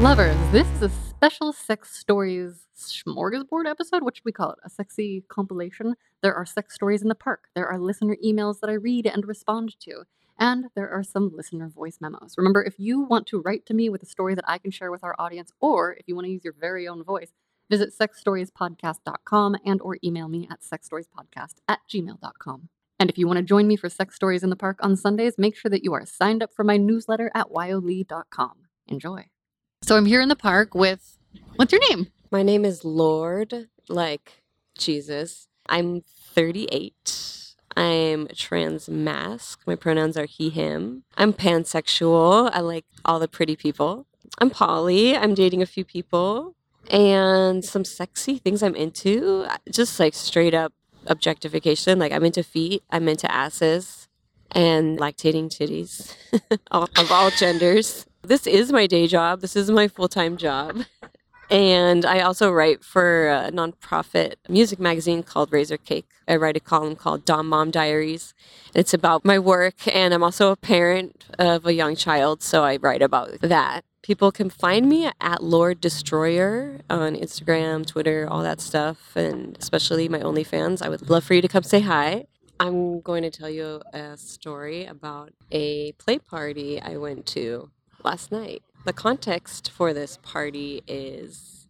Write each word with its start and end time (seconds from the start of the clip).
Lovers, 0.00 0.36
this 0.52 0.68
is 0.72 0.82
a 0.82 0.88
special 0.90 1.54
sex 1.54 1.96
stories 1.96 2.66
smorgasbord 2.76 3.66
episode. 3.66 4.02
What 4.02 4.14
should 4.14 4.26
we 4.26 4.32
call 4.32 4.50
it? 4.50 4.58
A 4.62 4.68
sexy 4.68 5.24
compilation. 5.28 5.94
There 6.22 6.34
are 6.34 6.44
sex 6.44 6.74
stories 6.74 7.00
in 7.00 7.08
the 7.08 7.14
park. 7.14 7.44
There 7.54 7.66
are 7.66 7.78
listener 7.78 8.14
emails 8.22 8.60
that 8.60 8.68
I 8.68 8.74
read 8.74 9.06
and 9.06 9.26
respond 9.26 9.74
to. 9.80 10.02
And 10.38 10.66
there 10.74 10.90
are 10.90 11.02
some 11.02 11.32
listener 11.34 11.70
voice 11.70 11.96
memos. 11.98 12.34
Remember, 12.36 12.62
if 12.62 12.74
you 12.78 13.00
want 13.00 13.26
to 13.28 13.40
write 13.40 13.64
to 13.66 13.74
me 13.74 13.88
with 13.88 14.02
a 14.02 14.06
story 14.06 14.34
that 14.34 14.44
I 14.46 14.58
can 14.58 14.70
share 14.70 14.90
with 14.90 15.02
our 15.02 15.16
audience, 15.18 15.50
or 15.60 15.94
if 15.94 16.06
you 16.06 16.14
want 16.14 16.26
to 16.26 16.30
use 16.30 16.44
your 16.44 16.54
very 16.60 16.86
own 16.86 17.02
voice, 17.02 17.32
visit 17.70 17.94
sexstoriespodcast.com 17.98 19.56
and 19.64 19.80
or 19.80 19.96
email 20.04 20.28
me 20.28 20.46
at 20.50 20.60
sexstoriespodcast 20.60 21.54
at 21.66 21.80
gmail.com. 21.88 22.68
And 23.00 23.08
if 23.08 23.16
you 23.16 23.26
want 23.26 23.38
to 23.38 23.42
join 23.42 23.66
me 23.66 23.76
for 23.76 23.88
Sex 23.88 24.14
Stories 24.14 24.42
in 24.42 24.50
the 24.50 24.56
Park 24.56 24.78
on 24.82 24.94
Sundays, 24.94 25.36
make 25.38 25.56
sure 25.56 25.70
that 25.70 25.84
you 25.84 25.94
are 25.94 26.04
signed 26.04 26.42
up 26.42 26.52
for 26.52 26.64
my 26.64 26.76
newsletter 26.76 27.30
at 27.34 27.48
wyohlee.com. 27.48 28.52
Enjoy. 28.88 29.30
So 29.86 29.96
I'm 29.96 30.06
here 30.06 30.20
in 30.20 30.28
the 30.28 30.34
park 30.34 30.74
with 30.74 31.16
what's 31.54 31.70
your 31.70 31.80
name? 31.90 32.08
My 32.32 32.42
name 32.42 32.64
is 32.64 32.84
Lorde, 32.84 33.68
like 33.88 34.42
Jesus. 34.76 35.46
I'm 35.68 36.02
38. 36.34 37.54
I'm 37.76 38.26
trans 38.34 38.88
mask. 38.88 39.60
My 39.64 39.76
pronouns 39.76 40.16
are 40.16 40.24
he, 40.24 40.50
him. 40.50 41.04
I'm 41.16 41.32
pansexual. 41.32 42.50
I 42.52 42.62
like 42.62 42.84
all 43.04 43.20
the 43.20 43.28
pretty 43.28 43.54
people. 43.54 44.08
I'm 44.40 44.50
poly. 44.50 45.16
I'm 45.16 45.34
dating 45.34 45.62
a 45.62 45.66
few 45.66 45.84
people. 45.84 46.56
And 46.90 47.64
some 47.64 47.84
sexy 47.84 48.38
things 48.38 48.64
I'm 48.64 48.74
into. 48.74 49.46
Just 49.70 50.00
like 50.00 50.14
straight 50.14 50.52
up 50.52 50.72
objectification. 51.06 52.00
Like 52.00 52.10
I'm 52.10 52.24
into 52.24 52.42
feet. 52.42 52.82
I'm 52.90 53.06
into 53.06 53.30
asses 53.30 54.08
and 54.50 54.98
lactating 54.98 55.48
titties 55.48 56.16
of 56.72 57.12
all 57.12 57.30
genders. 57.30 58.04
This 58.26 58.48
is 58.48 58.72
my 58.72 58.88
day 58.88 59.06
job. 59.06 59.40
This 59.40 59.54
is 59.54 59.70
my 59.70 59.86
full 59.86 60.08
time 60.08 60.36
job. 60.36 60.82
And 61.48 62.04
I 62.04 62.22
also 62.22 62.50
write 62.50 62.82
for 62.82 63.28
a 63.28 63.52
nonprofit 63.52 64.34
music 64.48 64.80
magazine 64.80 65.22
called 65.22 65.52
Razor 65.52 65.76
Cake. 65.76 66.08
I 66.26 66.34
write 66.34 66.56
a 66.56 66.60
column 66.60 66.96
called 66.96 67.24
Dom 67.24 67.48
Mom 67.48 67.70
Diaries. 67.70 68.34
It's 68.74 68.92
about 68.92 69.24
my 69.24 69.38
work, 69.38 69.86
and 69.86 70.12
I'm 70.12 70.24
also 70.24 70.50
a 70.50 70.56
parent 70.56 71.24
of 71.38 71.66
a 71.66 71.72
young 71.72 71.94
child, 71.94 72.42
so 72.42 72.64
I 72.64 72.78
write 72.78 73.00
about 73.00 73.40
that. 73.42 73.84
People 74.02 74.32
can 74.32 74.50
find 74.50 74.88
me 74.88 75.08
at 75.20 75.44
Lorde 75.44 75.80
Destroyer 75.80 76.80
on 76.90 77.14
Instagram, 77.14 77.86
Twitter, 77.86 78.26
all 78.28 78.42
that 78.42 78.60
stuff, 78.60 79.14
and 79.14 79.56
especially 79.60 80.08
my 80.08 80.18
OnlyFans. 80.18 80.82
I 80.82 80.88
would 80.88 81.08
love 81.08 81.22
for 81.22 81.34
you 81.34 81.42
to 81.42 81.48
come 81.48 81.62
say 81.62 81.78
hi. 81.78 82.26
I'm 82.58 83.02
going 83.02 83.22
to 83.22 83.30
tell 83.30 83.50
you 83.50 83.82
a 83.92 84.16
story 84.16 84.84
about 84.86 85.30
a 85.52 85.92
play 85.92 86.18
party 86.18 86.82
I 86.82 86.96
went 86.96 87.26
to 87.26 87.70
last 88.06 88.32
night. 88.32 88.62
The 88.86 88.92
context 88.92 89.70
for 89.70 89.92
this 89.92 90.18
party 90.22 90.82
is 90.86 91.66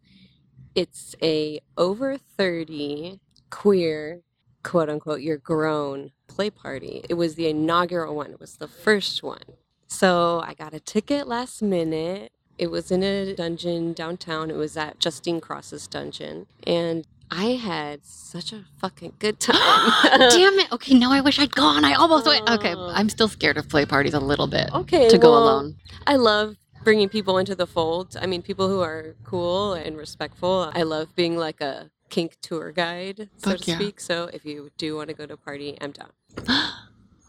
it's 0.75 1.17
a 1.23 1.61
over 1.77 2.19
30 2.19 3.21
queer, 3.51 4.21
quote 4.63 4.91
unquote, 4.91 5.23
you're 5.23 5.39
grown 5.39 6.13
play 6.29 6.51
party. 6.51 7.03
It 7.09 7.15
was 7.15 7.35
the 7.35 7.49
inaugural 7.49 8.15
one, 8.15 8.33
it 8.33 8.41
was 8.41 8.59
the 8.59 8.69
first 8.69 9.23
one. 9.23 9.43
So 9.89 10.43
I 10.47 10.55
got 10.55 10.75
a 10.75 10.81
ticket 10.81 11.27
last 11.27 11.63
minute. 11.63 12.33
It 12.59 12.71
was 12.71 12.91
in 12.91 13.03
a 13.03 13.35
dungeon 13.35 13.93
downtown. 13.93 14.51
It 14.51 14.57
was 14.57 14.77
at 14.77 14.99
Justine 14.99 15.41
Cross's 15.41 15.87
dungeon. 15.87 16.47
And 16.67 17.07
I 17.31 17.53
had 17.57 18.05
such 18.05 18.53
a 18.53 18.65
fucking 18.79 19.15
good 19.19 19.41
time. 19.41 19.55
Damn 20.19 20.59
it. 20.59 20.73
Okay, 20.73 20.95
no, 20.95 21.13
I 21.13 21.21
wish 21.21 21.39
I'd 21.39 21.55
gone. 21.55 21.85
I 21.85 21.95
almost 21.95 22.27
went. 22.27 22.49
Okay, 22.49 22.75
I'm 22.77 23.09
still 23.09 23.29
scared 23.29 23.57
of 23.57 23.69
play 23.69 23.85
parties 23.85 24.15
a 24.15 24.21
little 24.21 24.47
bit. 24.47 24.71
Okay. 24.73 25.09
To 25.09 25.19
go 25.19 25.33
well, 25.33 25.43
alone. 25.45 25.77
I 26.07 26.17
love 26.17 26.57
bringing 26.85 27.09
people 27.09 27.39
into 27.39 27.55
the 27.55 27.67
fold. 27.67 28.17
I 28.21 28.27
mean, 28.27 28.43
people 28.43 28.69
who 28.69 28.81
are 28.81 29.17
cool 29.25 29.73
and 29.75 29.97
respectful. 29.97 30.71
I 30.75 30.83
love 30.83 31.15
being 31.17 31.37
like 31.37 31.61
a 31.61 31.91
kink 32.11 32.37
tour 32.41 32.71
guide, 32.71 33.29
so 33.39 33.51
Fuck 33.51 33.61
to 33.63 33.71
yeah. 33.73 33.77
speak. 33.77 34.01
So 34.01 34.31
if 34.33 34.45
you 34.45 34.71
do 34.79 34.97
want 34.97 35.09
to 35.09 35.15
go 35.15 35.27
to 35.27 35.35
a 35.35 35.37
party, 35.37 35.77
I'm 35.81 35.93
down. 35.93 36.11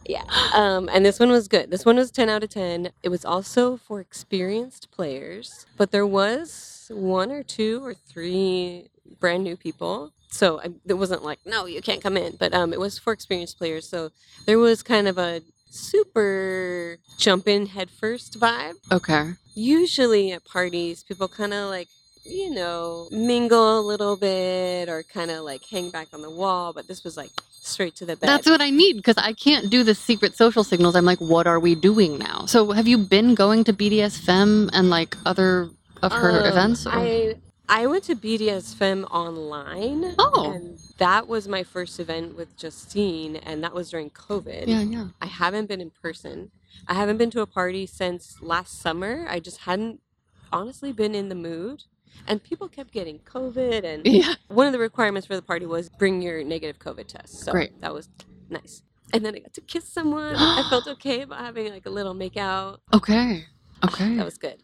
Yeah. 0.10 0.24
Um, 0.54 0.90
and 0.94 1.06
this 1.06 1.20
one 1.20 1.30
was 1.30 1.50
good. 1.50 1.70
This 1.70 1.86
one 1.86 1.98
was 1.98 2.12
10 2.12 2.30
out 2.30 2.42
of 2.42 2.50
10. 2.50 2.92
It 3.04 3.10
was 3.10 3.26
also 3.26 3.76
for 3.76 4.00
experienced 4.00 4.90
players, 4.90 5.66
but 5.76 5.92
there 5.92 6.08
was 6.08 6.90
one 6.94 7.30
or 7.30 7.44
two 7.44 7.84
or 7.84 7.94
three 7.94 8.88
brand 9.20 9.44
new 9.44 9.56
people. 9.58 10.12
So 10.30 10.60
I, 10.60 10.68
it 10.86 10.94
wasn't 10.96 11.24
like, 11.24 11.40
no, 11.46 11.66
you 11.66 11.82
can't 11.82 12.02
come 12.04 12.18
in, 12.18 12.36
but 12.38 12.54
um, 12.54 12.74
it 12.74 12.80
was 12.80 13.00
for 13.00 13.14
experienced 13.14 13.58
players. 13.58 13.88
So 13.88 14.12
there 14.46 14.60
was 14.60 14.84
kind 14.84 15.08
of 15.08 15.18
a 15.18 15.42
super 15.70 16.98
jump 17.18 17.48
in 17.48 17.68
headfirst 17.68 18.40
vibe. 18.40 18.76
Okay. 18.92 19.32
Usually 19.56 20.32
at 20.32 20.46
parties, 20.46 21.04
people 21.04 21.28
kind 21.28 21.54
of 21.54 21.70
like, 21.70 21.88
you 22.26 22.50
know, 22.54 23.08
mingle 23.12 23.80
a 23.80 23.82
little 23.82 24.18
bit 24.18 24.90
or 24.90 25.04
kind 25.04 25.32
of 25.32 25.44
like 25.44 25.62
hang 25.66 25.90
back 25.92 26.10
on 26.14 26.22
the 26.22 26.30
wall, 26.30 26.74
but 26.74 26.88
this 26.88 27.04
was 27.04 27.16
like 27.16 27.32
straight 27.62 27.96
to 27.96 28.06
the 28.06 28.16
bed. 28.18 28.28
That's 28.28 28.50
what 28.50 28.62
I 28.62 28.70
need 28.70 28.98
because 28.98 29.18
I 29.18 29.34
can't 29.34 29.70
do 29.70 29.84
the 29.84 29.96
secret 29.96 30.36
social 30.36 30.64
signals. 30.64 30.96
I'm 30.96 31.06
like, 31.06 31.20
what 31.20 31.48
are 31.48 31.60
we 31.60 31.74
doing 31.74 32.18
now? 32.18 32.46
So 32.46 32.72
have 32.72 32.88
you 32.88 32.98
been 32.98 33.34
going 33.34 33.64
to 33.66 33.74
BDS 33.74 34.20
Femme 34.20 34.70
and 34.74 34.90
like 34.90 35.16
other 35.26 35.70
of 36.04 36.12
her 36.12 36.42
Um, 36.42 36.46
events? 36.46 36.86
or- 36.86 36.92
I 36.92 37.36
I 37.70 37.86
went 37.88 38.04
to 38.06 38.16
BDS 38.16 38.74
Femme 38.76 39.04
online. 39.06 40.16
Oh. 40.18 40.52
And 40.56 40.80
that 40.98 41.28
was 41.28 41.48
my 41.48 41.64
first 41.64 42.00
event 42.00 42.36
with 42.38 42.56
Justine, 42.58 43.36
and 43.38 43.64
that 43.64 43.74
was 43.74 43.90
during 43.92 44.10
COVID. 44.10 44.68
yeah, 44.68 44.82
yeah. 44.82 45.08
I 45.22 45.26
haven't 45.28 45.68
been 45.68 45.82
in 45.82 45.92
person. 45.92 46.52
I 46.88 46.94
haven't 46.94 47.18
been 47.18 47.32
to 47.32 47.42
a 47.42 47.46
party 47.48 47.86
since 47.86 48.38
last 48.42 48.80
summer. 48.80 49.26
I 49.30 49.40
just 49.40 49.58
hadn't 49.62 50.00
honestly 50.52 50.92
been 50.94 51.14
in 51.16 51.30
the 51.30 51.36
mood. 51.36 51.84
And 52.26 52.44
people 52.44 52.68
kept 52.68 52.92
getting 52.92 53.20
COVID, 53.20 53.84
and 53.84 54.06
Yeah. 54.06 54.34
one 54.48 54.66
of 54.68 54.74
the 54.74 54.80
requirements 54.80 55.28
for 55.28 55.36
the 55.36 55.42
party 55.42 55.66
was 55.66 55.90
bring 55.90 56.22
your 56.22 56.44
negative 56.44 56.80
COVID 56.80 57.08
test. 57.08 57.40
So 57.42 57.52
Great. 57.52 57.80
that 57.82 57.94
was 57.94 58.10
nice. 58.50 58.82
And 59.14 59.26
then 59.26 59.36
I 59.36 59.40
got 59.40 59.54
to 59.54 59.62
kiss 59.62 59.88
someone. 59.88 60.36
I 60.36 60.66
felt 60.70 60.88
okay 60.96 61.22
about 61.22 61.40
having 61.40 61.72
like 61.72 61.86
a 61.86 61.90
little 61.90 62.14
make 62.14 62.36
out. 62.38 62.82
Okay. 62.94 63.46
Okay. 63.86 64.16
That 64.16 64.26
was 64.26 64.38
good. 64.38 64.62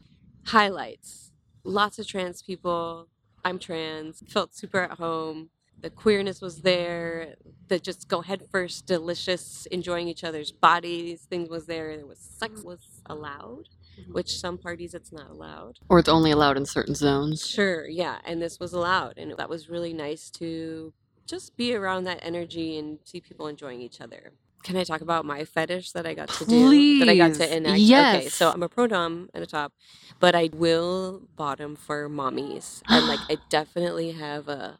Highlights. 0.47 1.22
Lots 1.63 2.00
of 2.00 2.07
trans 2.07 2.42
people. 2.42 3.07
I'm 3.45 3.60
trans. 3.60 4.24
Felt 4.27 4.54
super 4.54 4.81
at 4.81 4.92
home. 4.92 5.50
The 5.81 5.89
queerness 5.89 6.42
was 6.42 6.62
there. 6.62 7.36
The 7.68 7.77
just 7.80 8.07
go 8.07 8.21
head 8.21 8.44
first, 8.50 8.86
delicious, 8.86 9.65
enjoying 9.65 10.07
each 10.07 10.24
other's 10.24 10.51
bodies. 10.51 11.27
Things 11.30 11.50
was 11.50 11.65
there. 11.65 11.95
There 11.98 12.06
was 12.06 12.19
sex 12.19 12.63
was 12.63 13.01
allowed, 13.06 13.68
mm-hmm. 14.00 14.13
which 14.13 14.39
some 14.39 14.57
parties 14.57 14.94
it's 14.94 15.12
not 15.12 15.30
allowed. 15.30 15.80
or 15.89 16.00
it's 16.00 16.07
only 16.07 16.31
allowed 16.31 16.56
in 16.56 16.65
certain 16.65 16.95
zones. 16.95 17.45
Sure, 17.45 17.86
yeah, 17.86 18.19
and 18.24 18.42
this 18.42 18.60
was 18.62 18.71
allowed, 18.71 19.18
and 19.18 19.36
that 19.38 19.50
was 19.50 19.69
really 19.69 19.94
nice 19.94 20.30
to 20.31 20.94
just 21.25 21.57
be 21.57 21.75
around 21.75 22.06
that 22.06 22.19
energy 22.21 22.77
and 22.77 23.00
see 23.04 23.19
people 23.19 23.48
enjoying 23.48 23.81
each 23.81 24.00
other. 24.00 24.31
Can 24.63 24.77
I 24.77 24.83
talk 24.83 25.01
about 25.01 25.25
my 25.25 25.44
fetish 25.44 25.92
that 25.92 26.06
I 26.06 26.13
got 26.13 26.30
to 26.30 26.45
do? 26.45 27.00
That 27.00 27.10
I 27.10 27.15
got 27.18 27.33
to 27.36 27.56
enact. 27.56 27.80
Okay, 27.80 28.24
yes. 28.24 28.33
so 28.33 28.50
I'm 28.50 28.63
a 28.63 28.69
pro 28.69 28.88
dom 28.88 29.30
and 29.33 29.44
a 29.44 29.48
top, 29.48 29.74
but 30.19 30.36
I 30.36 30.50
will 30.54 31.21
bottom 31.36 31.75
for 31.75 32.10
mommies, 32.10 32.81
and 32.88 33.07
like 33.07 33.19
I 33.30 33.38
definitely 33.50 34.12
have 34.12 34.48
a 34.48 34.80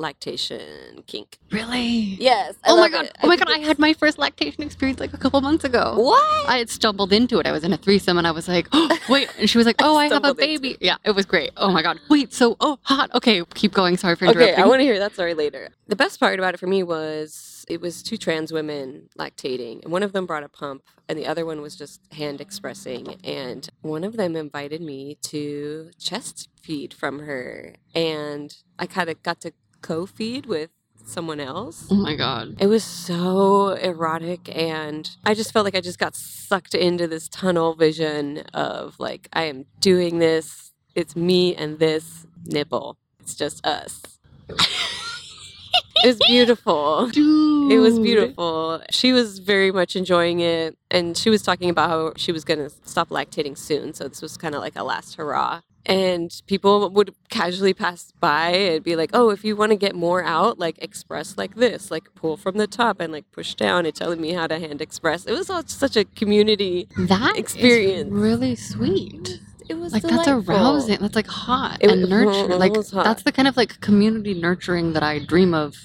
lactation 0.00 1.02
kink. 1.06 1.38
Really? 1.50 2.16
Yes. 2.18 2.56
I 2.64 2.70
Oh 2.70 2.76
my 2.76 2.88
god! 2.88 3.06
it. 3.06 3.16
Oh 3.22 3.28
my 3.28 3.36
god! 3.36 3.48
I 3.50 3.58
had 3.58 3.78
my 3.78 3.92
first 3.92 4.18
lactation 4.18 4.62
experience 4.62 5.00
like 5.00 5.12
a 5.12 5.18
couple 5.18 5.40
months 5.40 5.64
ago. 5.64 5.94
What? 5.96 6.48
I 6.48 6.58
had 6.58 6.70
stumbled 6.70 7.12
into 7.12 7.38
it. 7.38 7.46
I 7.46 7.52
was 7.52 7.64
in 7.64 7.72
a 7.72 7.76
threesome 7.76 8.18
and 8.18 8.26
I 8.26 8.30
was 8.30 8.48
like, 8.48 8.68
oh, 8.72 8.98
wait. 9.08 9.28
And 9.38 9.48
she 9.48 9.58
was 9.58 9.66
like, 9.66 9.76
oh, 9.80 9.96
I 9.96 10.08
have 10.08 10.24
a 10.24 10.34
baby. 10.34 10.76
Yeah, 10.80 10.96
it 11.04 11.12
was 11.12 11.26
great. 11.26 11.50
Oh 11.56 11.70
my 11.70 11.82
God. 11.82 11.98
Wait, 12.08 12.32
so, 12.32 12.56
oh, 12.60 12.78
hot. 12.82 13.14
Okay, 13.14 13.42
keep 13.54 13.72
going. 13.72 13.96
Sorry 13.96 14.16
for 14.16 14.24
interrupting. 14.24 14.54
Okay. 14.54 14.62
I 14.62 14.66
want 14.66 14.80
to 14.80 14.84
hear 14.84 14.98
that 14.98 15.14
story 15.14 15.34
later. 15.34 15.68
The 15.86 15.96
best 15.96 16.18
part 16.20 16.38
about 16.38 16.54
it 16.54 16.58
for 16.58 16.66
me 16.66 16.82
was 16.82 17.64
it 17.68 17.80
was 17.80 18.02
two 18.02 18.16
trans 18.16 18.52
women 18.52 19.08
lactating, 19.18 19.82
and 19.82 19.92
one 19.92 20.02
of 20.02 20.12
them 20.12 20.26
brought 20.26 20.42
a 20.42 20.48
pump, 20.48 20.82
and 21.08 21.18
the 21.18 21.26
other 21.26 21.46
one 21.46 21.60
was 21.60 21.76
just 21.76 22.00
hand 22.12 22.40
expressing. 22.40 23.16
And 23.24 23.68
one 23.82 24.04
of 24.04 24.16
them 24.16 24.36
invited 24.36 24.80
me 24.80 25.18
to 25.22 25.90
chest 25.98 26.48
feed 26.62 26.92
from 26.94 27.20
her, 27.20 27.74
and 27.94 28.54
I 28.78 28.86
kind 28.86 29.08
of 29.08 29.22
got 29.22 29.40
to 29.42 29.52
co 29.82 30.06
feed 30.06 30.46
with 30.46 30.70
someone 31.04 31.40
else. 31.40 31.86
oh 31.90 31.94
my 31.96 32.14
God. 32.14 32.56
It 32.60 32.66
was 32.68 32.84
so 32.84 33.68
erotic, 33.70 34.54
and 34.54 35.10
I 35.24 35.34
just 35.34 35.52
felt 35.52 35.64
like 35.64 35.74
I 35.74 35.80
just 35.80 35.98
got 35.98 36.14
sucked 36.14 36.74
into 36.74 37.06
this 37.08 37.28
tunnel 37.28 37.74
vision 37.74 38.44
of 38.54 38.94
like, 38.98 39.28
I 39.32 39.44
am 39.44 39.66
doing 39.80 40.18
this. 40.18 40.72
It's 40.94 41.16
me 41.16 41.54
and 41.54 41.78
this 41.78 42.26
nipple. 42.44 42.96
It's 43.20 43.34
just 43.34 43.64
us. 43.66 44.02
it 44.48 46.06
was 46.06 46.18
beautiful. 46.26 47.06
Dude. 47.12 47.72
It 47.72 47.78
was 47.78 47.98
beautiful. 47.98 48.82
She 48.90 49.12
was 49.12 49.38
very 49.38 49.70
much 49.70 49.94
enjoying 49.96 50.40
it, 50.40 50.76
and 50.90 51.16
she 51.16 51.30
was 51.30 51.42
talking 51.42 51.70
about 51.70 51.90
how 51.90 52.12
she 52.16 52.32
was 52.32 52.44
going 52.44 52.58
to 52.58 52.70
stop 52.84 53.08
lactating 53.10 53.56
soon. 53.56 53.94
So 53.94 54.08
this 54.08 54.22
was 54.22 54.36
kind 54.36 54.54
of 54.54 54.60
like 54.60 54.76
a 54.76 54.82
last 54.82 55.16
hurrah. 55.16 55.60
And 55.86 56.30
people 56.46 56.90
would 56.90 57.14
casually 57.30 57.72
pass 57.72 58.12
by 58.20 58.48
and 58.50 58.84
be 58.84 58.96
like, 58.96 59.10
"Oh, 59.14 59.30
if 59.30 59.44
you 59.44 59.56
want 59.56 59.70
to 59.70 59.76
get 59.76 59.94
more 59.94 60.22
out, 60.22 60.58
like 60.58 60.76
express 60.82 61.38
like 61.38 61.54
this, 61.56 61.90
like 61.90 62.14
pull 62.14 62.36
from 62.36 62.58
the 62.58 62.66
top 62.66 63.00
and 63.00 63.12
like 63.12 63.30
push 63.32 63.54
down," 63.54 63.86
and 63.86 63.94
telling 63.94 64.20
me 64.20 64.32
how 64.32 64.46
to 64.46 64.58
hand 64.58 64.82
express. 64.82 65.24
It 65.24 65.32
was 65.32 65.48
all 65.48 65.62
such 65.66 65.96
a 65.96 66.04
community. 66.04 66.86
That 66.98 67.36
experience. 67.38 68.10
really 68.12 68.56
sweet. 68.56 69.40
It 69.70 69.78
was 69.78 69.92
Like 69.92 70.02
that's 70.02 70.28
arousing. 70.28 70.98
That's 71.00 71.14
like 71.16 71.28
hot 71.28 71.78
It 71.80 71.90
and 71.90 72.00
was- 72.02 72.10
nurturing. 72.10 72.50
it 72.50 72.58
Like 72.58 72.74
that's 72.74 73.22
the 73.22 73.32
kind 73.32 73.48
of 73.48 73.56
like 73.56 73.80
community 73.80 74.34
nurturing 74.34 74.92
that 74.92 75.02
I 75.02 75.20
dream 75.20 75.54
of 75.54 75.76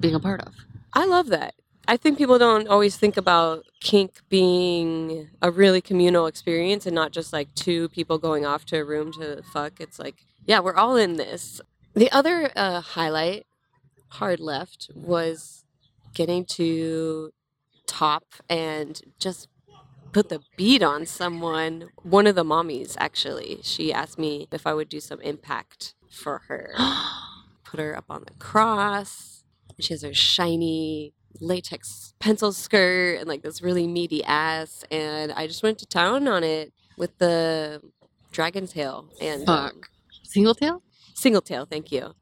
being 0.00 0.14
a 0.14 0.20
part 0.20 0.40
of. 0.40 0.54
I 0.94 1.04
love 1.06 1.28
that. 1.28 1.54
I 1.86 1.96
think 1.96 2.16
people 2.16 2.38
don't 2.38 2.66
always 2.68 2.96
think 2.96 3.16
about 3.16 3.64
kink 3.80 4.20
being 4.30 5.28
a 5.42 5.50
really 5.50 5.80
communal 5.80 6.26
experience 6.26 6.86
and 6.86 6.94
not 6.94 7.12
just 7.12 7.32
like 7.32 7.54
two 7.54 7.90
people 7.90 8.18
going 8.18 8.46
off 8.46 8.64
to 8.66 8.78
a 8.78 8.84
room 8.84 9.12
to 9.14 9.42
fuck. 9.52 9.80
It's 9.80 9.98
like, 9.98 10.24
yeah, 10.46 10.60
we're 10.60 10.76
all 10.76 10.96
in 10.96 11.16
this. 11.16 11.60
The 11.94 12.10
other 12.10 12.50
uh, 12.56 12.80
highlight, 12.80 13.46
hard 14.08 14.40
left, 14.40 14.90
was 14.94 15.64
getting 16.14 16.44
to 16.46 17.32
top 17.86 18.24
and 18.48 19.02
just 19.18 19.48
put 20.12 20.30
the 20.30 20.40
beat 20.56 20.82
on 20.82 21.04
someone. 21.04 21.90
One 22.02 22.26
of 22.26 22.34
the 22.34 22.44
mommies, 22.44 22.96
actually, 22.98 23.58
she 23.62 23.92
asked 23.92 24.18
me 24.18 24.48
if 24.50 24.66
I 24.66 24.72
would 24.72 24.88
do 24.88 25.00
some 25.00 25.20
impact 25.20 25.94
for 26.10 26.42
her. 26.48 26.72
Put 27.64 27.80
her 27.80 27.96
up 27.96 28.04
on 28.08 28.22
the 28.24 28.34
cross. 28.34 29.42
She 29.80 29.92
has 29.92 30.02
her 30.02 30.14
shiny 30.14 31.12
latex 31.40 32.14
pencil 32.18 32.52
skirt 32.52 33.18
and 33.18 33.28
like 33.28 33.42
this 33.42 33.62
really 33.62 33.86
meaty 33.86 34.22
ass. 34.24 34.84
And 34.90 35.32
I 35.32 35.46
just 35.46 35.62
went 35.62 35.78
to 35.80 35.86
town 35.86 36.28
on 36.28 36.44
it 36.44 36.72
with 36.96 37.16
the 37.18 37.80
dragon 38.32 38.66
tail 38.66 39.08
and 39.20 39.48
um, 39.48 39.70
Fuck. 39.70 39.90
Single 40.22 40.54
tail? 40.54 40.82
single 41.14 41.42
tail. 41.42 41.64
Thank 41.64 41.92
you. 41.92 42.14